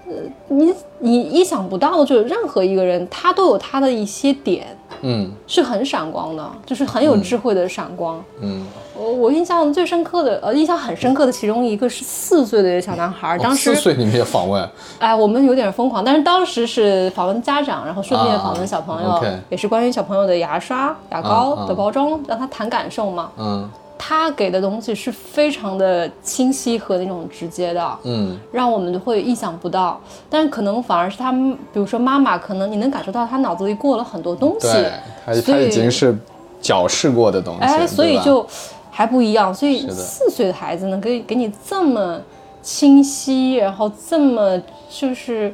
[0.08, 0.14] 呃
[0.46, 4.68] 你你意想不到，就是任何一个人他都有他的一些点
[5.02, 5.32] 嗯。
[5.46, 8.22] 是很闪光的，就是很有智慧的闪光。
[8.40, 8.66] 嗯，
[8.96, 14.68] 我我印象最深刻的，呃，印象很深刻的其中一个是四岁的一个小男孩，当时哦四岁你们也访问，
[14.98, 23.30] 哎，我们有点疯狂，但是当时是访问家长，然后顺便访问小朋友，啊也是关于小朋友的牙刷、牙膏的包装，让他谈感受嘛。
[23.38, 23.68] 嗯
[23.98, 29.98] 他给的东西是非常的清晰和那种直接的，嗯让我们就会意想不到。
[30.28, 34.92] 但是可能反而是他们，比如说妈妈，可能你能感受到他脑子里过了很多东西，对，
[35.24, 36.16] 他他已经是
[36.60, 38.46] 矫饰过的东西，哎，所以就
[38.90, 39.54] 还不一样。
[39.54, 42.20] 所以四岁的孩子能给给你这么
[42.62, 45.52] 清晰，然后这么就是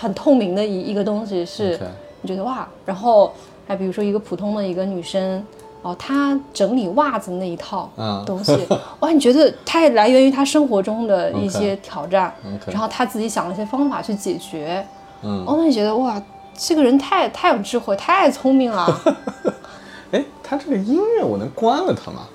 [0.00, 1.78] 很透明的一一个东西，是
[2.22, 2.66] 你觉得哇？
[2.86, 3.32] 然后
[3.66, 5.44] 还比如说一个普通的一个女生。
[5.88, 8.56] 哦，她整理袜子那一套嗯东西，
[9.00, 12.34] 哇，你觉得他也来源于他生活中的一些挑战
[12.66, 14.86] 然后他自己想了一些方法去解决，
[15.22, 16.22] 嗯，哦，那你觉得哇，
[16.54, 19.00] 这个人太太有智慧，太聪明了。
[20.12, 22.28] 哎，他这个音乐我能关了他吗？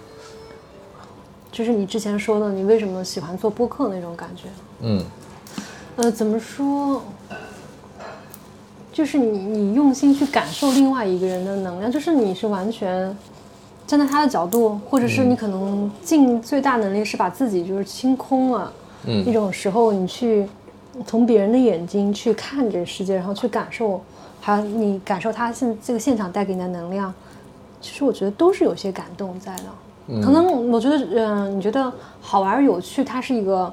[1.51, 4.43] 就是你之前说的，你为什么喜欢做播客那种感觉？
[4.81, 5.03] 嗯
[5.97, 7.01] 呃，怎么说？
[8.91, 13.15] 就是你你用心去感受另外一个人的能量，就是你是完全
[13.93, 18.73] 站在他的角度，或者是你可能尽最大能力是把自己就是清空了。
[19.05, 20.47] 嗯那种时候，你去
[21.05, 24.01] 从别人的眼睛去看这个世界，然后去感受，
[24.41, 27.13] 还有你感受他现这个现场带给你的能量，
[27.79, 30.21] 其实我觉得都是有些感动在的。
[30.23, 33.71] 可能我觉得，嗯、你觉得好玩有趣，它是一个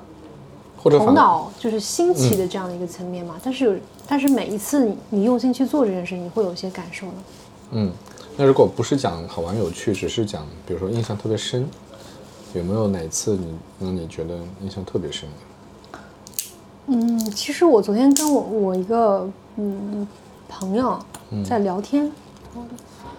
[0.82, 3.36] 头脑就是新奇的这样的一个层面嘛。
[3.42, 3.74] 但是有，
[4.06, 7.12] 但是每一次你你用心去做这件事，你会有一些感受的。
[7.70, 7.90] 嗯，
[8.36, 11.68] 那如果不是讲好玩有趣，只是讲比如说印象特别深，
[12.54, 15.98] 有没有哪次你让你觉得印象特别深的？
[16.86, 20.08] 嗯，其实我昨天跟我我一个嗯
[20.48, 20.98] 朋友
[21.44, 22.10] 在聊天，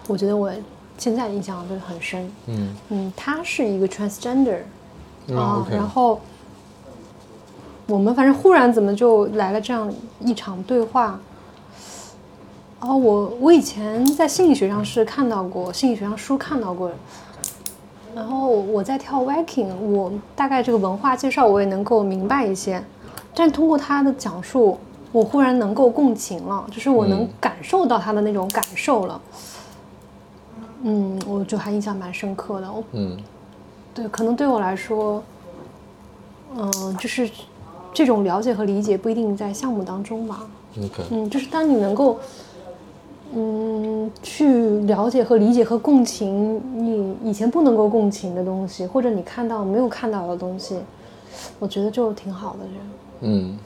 [0.08, 0.52] 我觉得我
[0.98, 2.30] 现在印象就是很深。
[2.46, 4.58] 嗯嗯，他是一个 transgender
[5.28, 6.20] 嗯啊然后
[7.86, 11.20] 我们反正忽然怎么就来了这样一场对话。
[12.82, 16.90] 哦，我我以前在心理学上是看到过，心理学上书看到过。
[18.12, 22.82] 然后我在跳 Viking，我大概这个文化介绍我也能够明白一些，
[23.34, 24.78] 但通过他的讲述，
[25.12, 29.20] 我忽然能够共情了，就是我能嗯感受到他的那种感受了。
[30.82, 32.70] 嗯，我就还印象蛮深刻的。
[32.70, 33.16] 我嗯
[33.94, 35.22] 对，可能对我来说，
[36.56, 37.30] 嗯、就是
[37.94, 40.40] 这种了解和理解不一定在项目当中吧。
[40.78, 42.18] ，OK，嗯，就是当你能够，
[43.34, 50.76] 嗯，去了解和理解和共情你以前不能够共情的东西，或者你看到没有看到的东西，
[51.58, 52.58] 我觉得就挺好的。
[52.60, 52.86] 这样。
[53.22, 53.58] 嗯，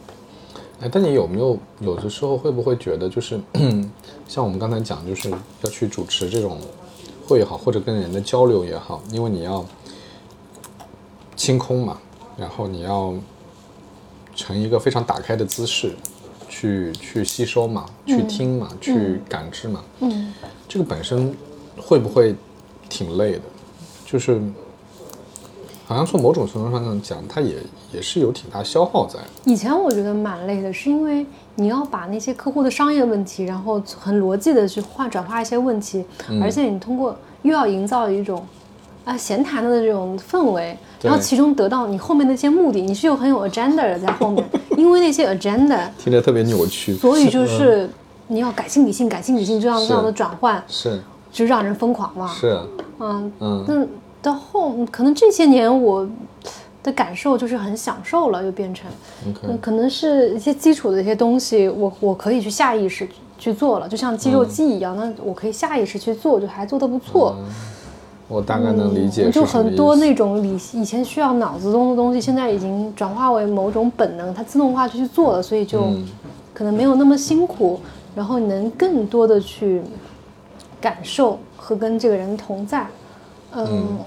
[0.81, 3.41] 哎，但你有没有有的时候会不会觉得，就是
[4.29, 6.59] 像我们刚才讲，就是要去主持这种
[7.27, 9.65] 会也好，或者跟人的交流也好，因为你要
[11.35, 11.99] 清空嘛，
[12.37, 13.13] 然后你要
[14.37, 15.97] 呈一个非常打开的姿势
[16.59, 20.33] 去去吸收嘛，去听嘛，去感知嘛，嗯，
[20.67, 21.35] 这个本身
[21.77, 22.35] 会不会
[22.89, 23.43] 挺累的？
[24.07, 24.41] 就是
[25.85, 27.57] 好像从某种程度上讲，它也
[27.93, 29.19] 也是有挺大消耗在。
[29.45, 31.27] 以前我觉得蛮累的，是因为
[31.57, 36.43] 你要把那些客户的商业问题，然后很逻辑的去换转化一些问题，嗯。
[36.43, 38.43] 而且你通过又要营造一种
[39.05, 44.43] 啊闲谈的这种氛围，然后其中得到你后面的一些目的，你是有很有 agenda 的在后面，
[44.77, 46.95] 因为那些 agenda， 听着特别扭曲。
[46.95, 47.89] 所以就是
[48.29, 51.01] 你要感性理性，感性理性这样这样的转换，是。
[51.33, 52.29] 就让人疯狂嘛。
[52.29, 52.59] 是，
[52.99, 53.65] 嗯，嗯。
[53.69, 53.87] 那
[54.23, 56.09] 到后可能这些年我
[56.83, 58.91] 的感受就是很享受了，又变成，
[59.61, 63.07] 可能是一些基础的一些东西，我我可以去下意识
[63.39, 67.37] 去做了，就像肌肉记忆一样，那我可以下意识去做，就还做得不错。
[68.29, 76.07] 我大概能理解是就很多那种理以前需要脑子中的东西，现在已经转化为某种本能，它自动化就去做了，所以就嗯
[76.53, 77.79] 可能没有那么辛苦，
[78.15, 79.81] 然后你能更多的去
[80.81, 82.87] 感受和跟这个人同在，
[83.55, 83.99] 嗯，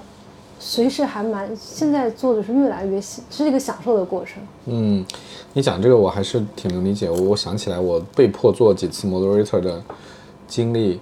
[0.58, 4.42] 随时还蛮现在做的是越来越喜，是一个享受的过程。
[4.66, 5.04] 嗯，
[5.54, 7.08] 你讲这个我还是挺能理解。
[7.08, 9.82] 我我想起来，我被迫做几次 moderator 的
[10.46, 11.00] 经历，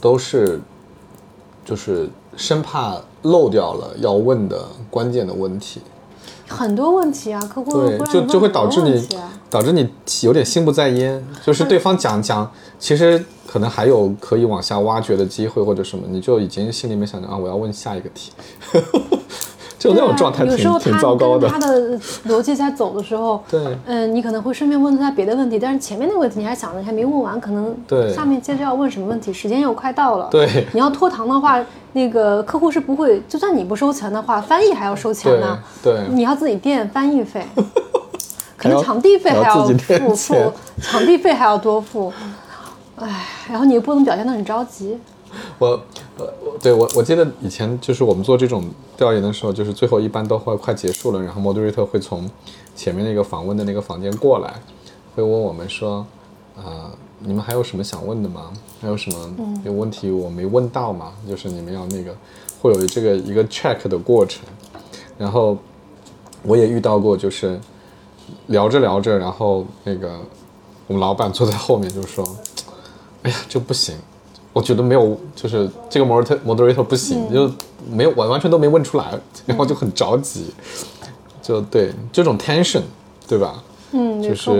[0.00, 0.60] 都是
[1.68, 5.82] 就是生怕漏掉了要问的关键的问题，
[6.48, 9.06] 很多问题啊，客户对，就就会导致你
[9.50, 9.86] 导致你
[10.22, 18.32] 有点心不在焉，就是对方讲讲，其实可能还有可以往下挖掘的机会或者什么，你就已经心里面想着啊，我要问下一个题，
[19.78, 21.68] 就那种状态有时候他糟糕的跟他。
[21.68, 21.98] 的
[22.28, 30.28] 逻辑在走的时候，对嗯，你可能会顺便问他别的问题，但是前面那个问题你还想着你还没问完，可能对下面接着要问什么问题，时间又快到了。
[30.30, 35.58] 对你要拖堂的话，那个客户是不会，就算你不收钱的话，翻译还要收钱呢。
[35.82, 37.46] 对对你要自己垫翻译费，
[38.56, 42.12] 可能场地费还还要付付，场地费还要多付。
[42.96, 44.98] 唉，然后你又不能表现的很着急。
[45.58, 45.68] 我
[46.16, 48.64] 呃，我对我我记得以前就是我们做这种
[48.96, 52.28] 调研的时候，就是最后一般都会快结束了，然后 moderator 会从
[52.74, 54.54] 前面那个访问的那个房间过来，
[55.14, 56.06] 会问我们说，
[56.56, 58.52] 呃，你们还有什么想问的吗？
[58.80, 59.30] 还有什么
[59.64, 61.12] 有问题我没问到吗？
[61.28, 62.16] 就是你们要那个
[62.60, 64.44] 会有这个一个 check 的过程，
[65.18, 65.56] 然后
[66.42, 67.58] 我也遇到过，就是
[68.46, 70.18] 聊着聊着，然后那个
[70.86, 72.24] 我们老板坐在后面就说，
[73.22, 73.96] 哎呀，这不行。
[74.58, 77.48] 我觉得没有，就是这个 moderator moderator 不行，就
[77.88, 79.04] 没有完完全都没问出来，
[79.46, 80.46] 然后就很着急，
[81.40, 82.82] 就对这种 tension，
[83.28, 83.62] 对吧？
[83.92, 84.50] 嗯，就是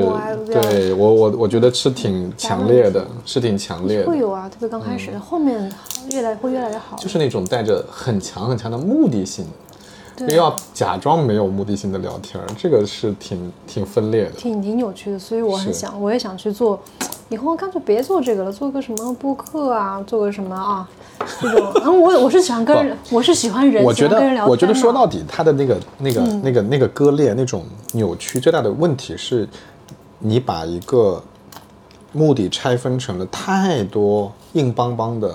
[0.46, 4.07] 对我我我觉得是挺强烈的，是挺强烈的。
[4.07, 5.68] 会，有啊，特别刚开始，后面
[6.12, 6.96] 越来会越来越好。
[6.96, 9.68] 就是那种带着很强很强的目的性，对
[10.27, 14.31] 又要假装没有目的性的聊天儿，这个是挺挺分裂的。
[14.33, 16.81] 挺挺扭曲的，所以我很想，我也想去做。
[17.31, 20.89] 以后干脆别做这个了，做个什么播客啊，做个什么啊，
[21.41, 21.73] 这种。
[21.85, 29.47] 嗯，我我是喜欢跟人，我是喜欢人，我觉得，跟人聊天嗯我觉得说到底，他的那个、那个、那个、那个割裂、那种扭曲，最大的问题是，
[30.19, 31.23] 你把一个
[32.12, 35.35] 目的拆分成了太多硬邦邦的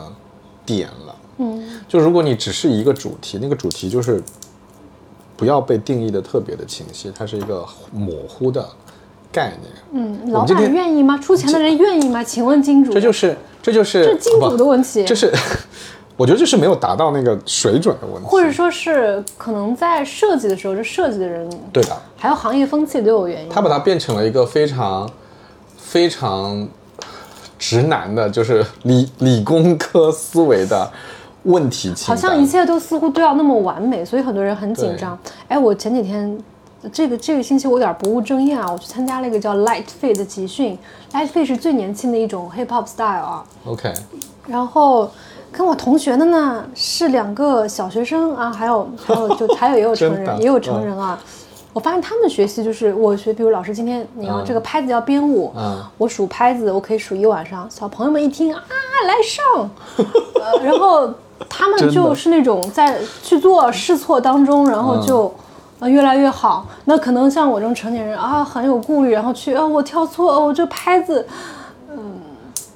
[0.66, 1.16] 点了。
[1.38, 4.20] 嗯，就如果你只是一个主题，那个主题就是
[5.36, 8.68] 不要被定义的特别的清晰，它是一个模糊的
[9.32, 9.72] 概念。
[9.92, 11.18] 嗯，老板愿意吗？
[11.18, 12.24] 出钱的人愿意吗？
[12.24, 15.34] 请问金主，这就是这就是这金主的问题这是
[16.16, 21.98] 我觉得这是没有达到那个水准的问题，或者说是可能在设计的时候，这设计的人对的。
[22.16, 23.50] 还有行业风气都有原因。
[23.50, 25.10] 他把它变成了一个非常
[25.76, 26.68] 非常
[27.58, 30.92] 直男的，就是理理工科思维的
[31.44, 32.08] 问题清单。
[32.08, 35.18] 好像一切都似乎都要那么完美，所以很多人很紧张。
[35.48, 36.38] 哎，我前几天
[36.92, 40.78] 这个这个星期我有点不务正业啊，我去参加了一个叫 Light Fit 的集训。
[41.14, 43.94] Light Fit 是最年轻的一种 Hip Hop style 啊，OK，
[44.48, 45.10] 然后
[45.52, 51.20] 跟我同学的呢是两个小学生啊，还有还有就还有也有成人 也有成人啊。
[51.72, 57.68] 我发现他们学习就是我学，比如老师今天你要这个拍子要编舞，嗯我数拍子我可以数一晚上。
[57.72, 58.62] 小朋友们一听啊，
[59.08, 59.70] 来上，
[60.40, 61.12] 呃，然后
[61.50, 65.34] 他们就是那种在去做试错当中，然后就。
[65.80, 66.66] 呃，越来越好。
[66.86, 71.28] 那可能像我这种成年人啊，很有顾虑，然后去啊，我跳错，哦，我这拍子，
[71.92, 71.98] 嗯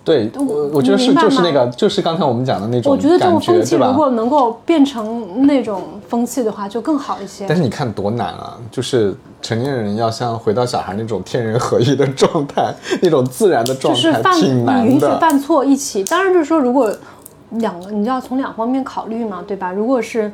[0.04, 7.56] 对我我觉得是就是那个就是刚才我们讲的那种我觉得这种风气如果能够变成那种风气的话，就更好一些但。
[7.56, 8.58] 是你看多难啊！
[8.72, 15.06] 就是成年人要像回到小孩那种天人合一的状态， 那种自然的状态，就是犯，挺你允许。
[15.22, 16.04] 犯错一起。
[16.04, 16.94] 当然就是说，如果
[17.52, 19.72] 两个，你就要从两方面考虑嘛，对吧？
[19.72, 20.32] 如果是，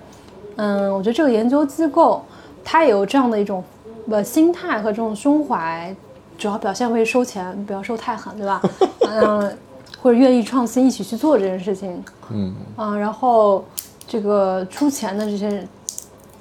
[0.55, 2.23] 嗯，我觉得这个研究机构
[2.63, 3.63] 它也有这样的一种
[4.09, 5.95] 呃心态和这种胸怀，
[6.37, 8.61] 主要表现为收钱，不要收太狠，对吧？
[9.07, 9.57] 嗯，
[10.01, 12.03] 或者愿意创新，一起去做这件事情。
[12.29, 13.63] 嗯，啊，然后
[14.07, 15.67] 这个出钱的这些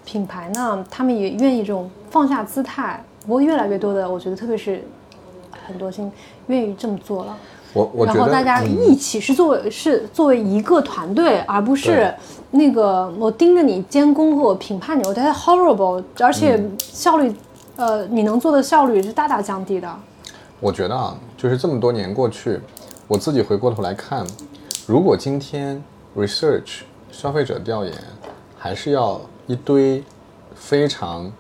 [0.05, 4.83] 品牌呢，他们也愿意这种放下姿态，不过越来越多的，我觉得特别是
[5.67, 6.11] 很多新
[6.47, 7.37] 愿意这么做了。
[7.73, 8.85] 我我觉得然后大家嗯。
[8.87, 12.13] 一起是作为、是作为一个团队，而不是
[12.51, 16.77] 那个我盯着你监工和我评判你，我觉得 horrible，而且嗯。
[16.79, 17.35] 效率，
[17.77, 19.89] 呃，你能做的效率是大大降低的。
[20.61, 22.61] 我觉得啊，就是这么多年过去，
[23.09, 24.25] 我自己回过头来看，
[24.87, 25.83] 如果今天
[26.17, 27.93] research 消费者调研
[28.57, 30.05] 还是要一堆
[30.55, 31.33] 非常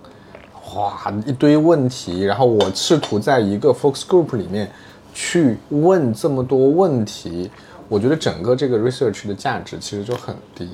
[0.75, 4.69] 哇一堆问题，然后我试图在一个 focus group 里面
[5.13, 7.51] 去问这么多问题，
[7.89, 10.69] 我觉得整个这个 research 的价值其实就很低。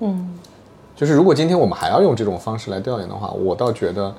[0.00, 0.38] 嗯，
[0.96, 4.14] 就是如果今天我们还要用这种方式来调研的话，我倒觉得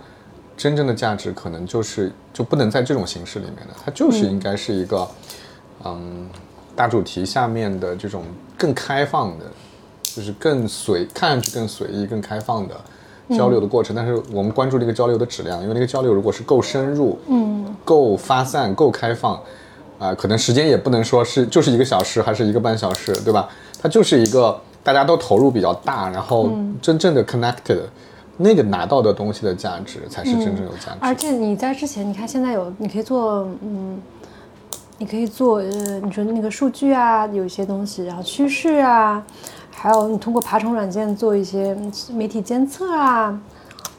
[0.57, 5.07] 真正的价值可能就是就不能在这种形式里面的，它就是应该是一个
[5.83, 6.29] 嗯
[6.75, 8.23] 大主题下面的这种
[8.57, 9.45] 更开放的，
[10.01, 12.75] 就是更随看上去更随意、更开放的
[13.35, 13.95] 交流的过程。
[13.95, 19.39] 但是我们关注这个交流的质量，因为那个交流如果是够深入、嗯，够发散、够开放。
[19.99, 23.47] 啊，可能时间也不能说是就是一个小时还是一个半小时，对吧？
[23.79, 26.49] 它就是一个大家都投入比较大，然后
[26.81, 27.81] 真正的 connected，
[28.37, 30.97] 那个拿到的东西的价值才是真正有价值。
[31.01, 33.99] 而且你在之前，你看现在有，你可以做，嗯，
[34.97, 39.23] 你可以做，呃，你说那个数据啊，有一些东西，然后趋势啊，
[39.81, 41.75] 还有你通过爬虫软件做一些
[42.13, 43.41] 媒体监测啊，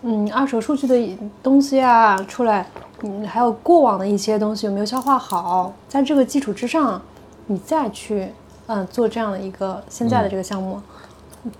[0.02, 2.64] 嗯，二手数据的东西啊出来。
[3.02, 5.72] 嗯，还有过往的一些东西有没有消化好？
[5.88, 7.02] 在这个基础之上，
[7.46, 8.28] 你再去
[8.68, 10.80] 嗯做这样的一个现在的这个项目，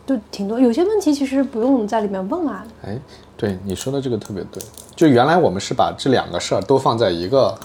[0.07, 0.61] 就挺多。
[0.61, 2.65] 有些问题其实不用在里面问啊。
[2.87, 2.97] 哎，
[3.37, 4.63] 对你说的这个特别对，
[4.95, 7.59] 就原来我们是把这两个事儿都放在一个。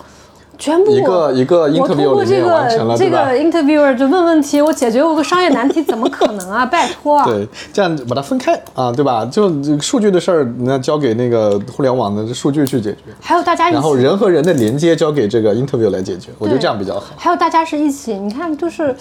[0.57, 6.65] 全部一个一个 interview 里面完成了，这个 interviewer 就问问题，我解决我个商业难题，怎么可能啊？
[6.67, 7.23] 拜托。
[7.25, 9.23] 对，这样把它分开啊，对吧？
[9.25, 12.99] 就数据的事儿，那交给那个互联网的数据去解决。
[13.21, 17.13] 还有大家，然后人和人的连接交给这个 interview 来解决，我觉得这样比较好。
[17.17, 18.95] 还有大家是一起，你看，就是，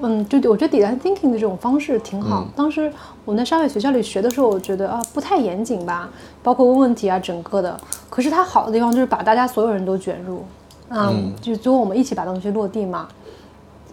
[0.00, 2.46] 嗯，就我觉得 design thinking 的这种方式挺好。
[2.56, 2.90] 当时
[3.24, 6.08] 我在商业学校里学的时候，我觉得啊不太严谨吧，
[6.42, 7.78] 包括问问题啊，整个的。
[8.08, 10.42] 可是它好的地方就是把大家所有人都卷入。
[10.90, 13.08] 嗯，就最后我们一起把东西落地嘛。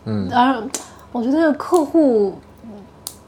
[0.05, 0.61] 嗯，而
[1.11, 2.33] 我觉得客户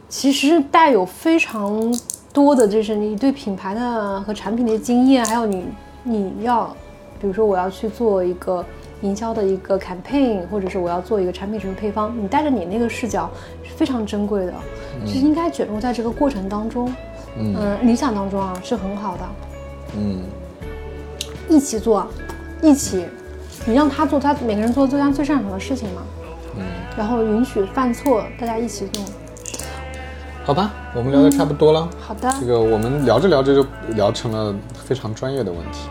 [0.10, 1.94] 其实带有非常
[2.32, 5.66] 多的，就是你对品牌的和产品的经验，还有你
[6.04, 6.66] 你要，
[7.20, 8.64] 比如说我要去做一个
[9.02, 13.30] 营销的一个 campaign，或者是我要做一个产品什么配方，你带着你那个视角
[13.64, 14.54] 是非常珍贵的，
[15.06, 16.94] 是应该卷入在这个过程当中。
[17.38, 19.24] 嗯，理想当中啊是很好的。
[19.98, 20.22] 嗯，
[21.50, 22.08] 一起做，
[22.62, 23.06] 一起。
[23.66, 26.02] 你让他做他每个人做最他最擅长的事情嘛，
[26.58, 26.64] 嗯，
[26.98, 29.04] 然后允许犯错，大家一起做。
[30.46, 31.88] 好吧，我们聊的差不多了。
[32.00, 32.30] 好的。
[32.40, 35.88] 这个我们聊着聊着就聊成了非常专业的问题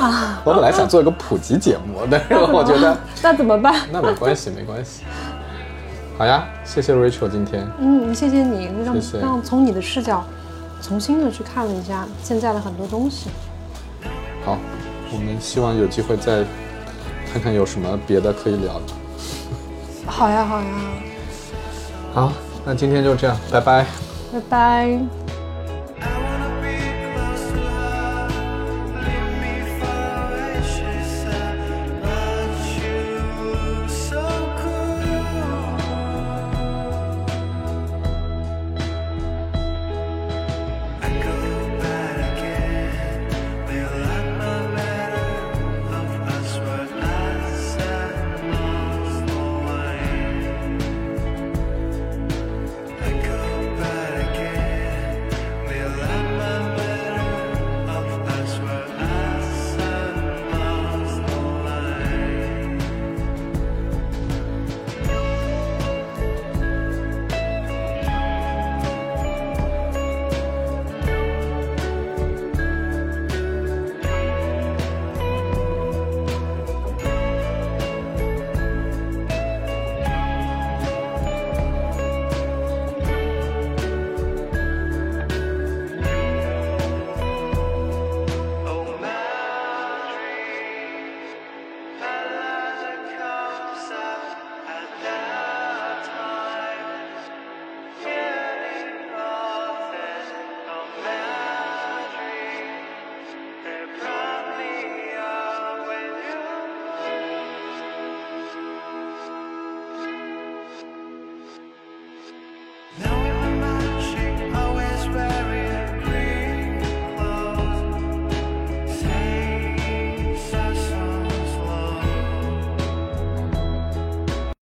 [0.00, 0.42] 啊。
[0.44, 3.82] 我本来想做一个普及节目，但 是我觉得 那怎么办？
[3.92, 5.04] 那没关系，没关系。
[6.18, 7.64] 好呀，谢谢 Rachel 今天。
[7.78, 10.24] 嗯，谢谢你，让让从你的视角
[10.82, 13.30] 重新的去看了一下现在的很多东西。
[14.44, 14.58] 好，
[15.12, 16.44] 我们希望有机会再。
[17.36, 18.82] 看看有什么别的可以聊的。
[20.06, 20.66] 好呀，好呀。
[22.14, 22.32] 好，
[22.64, 23.84] 那今天就这样，拜拜。
[24.32, 25.25] 拜拜。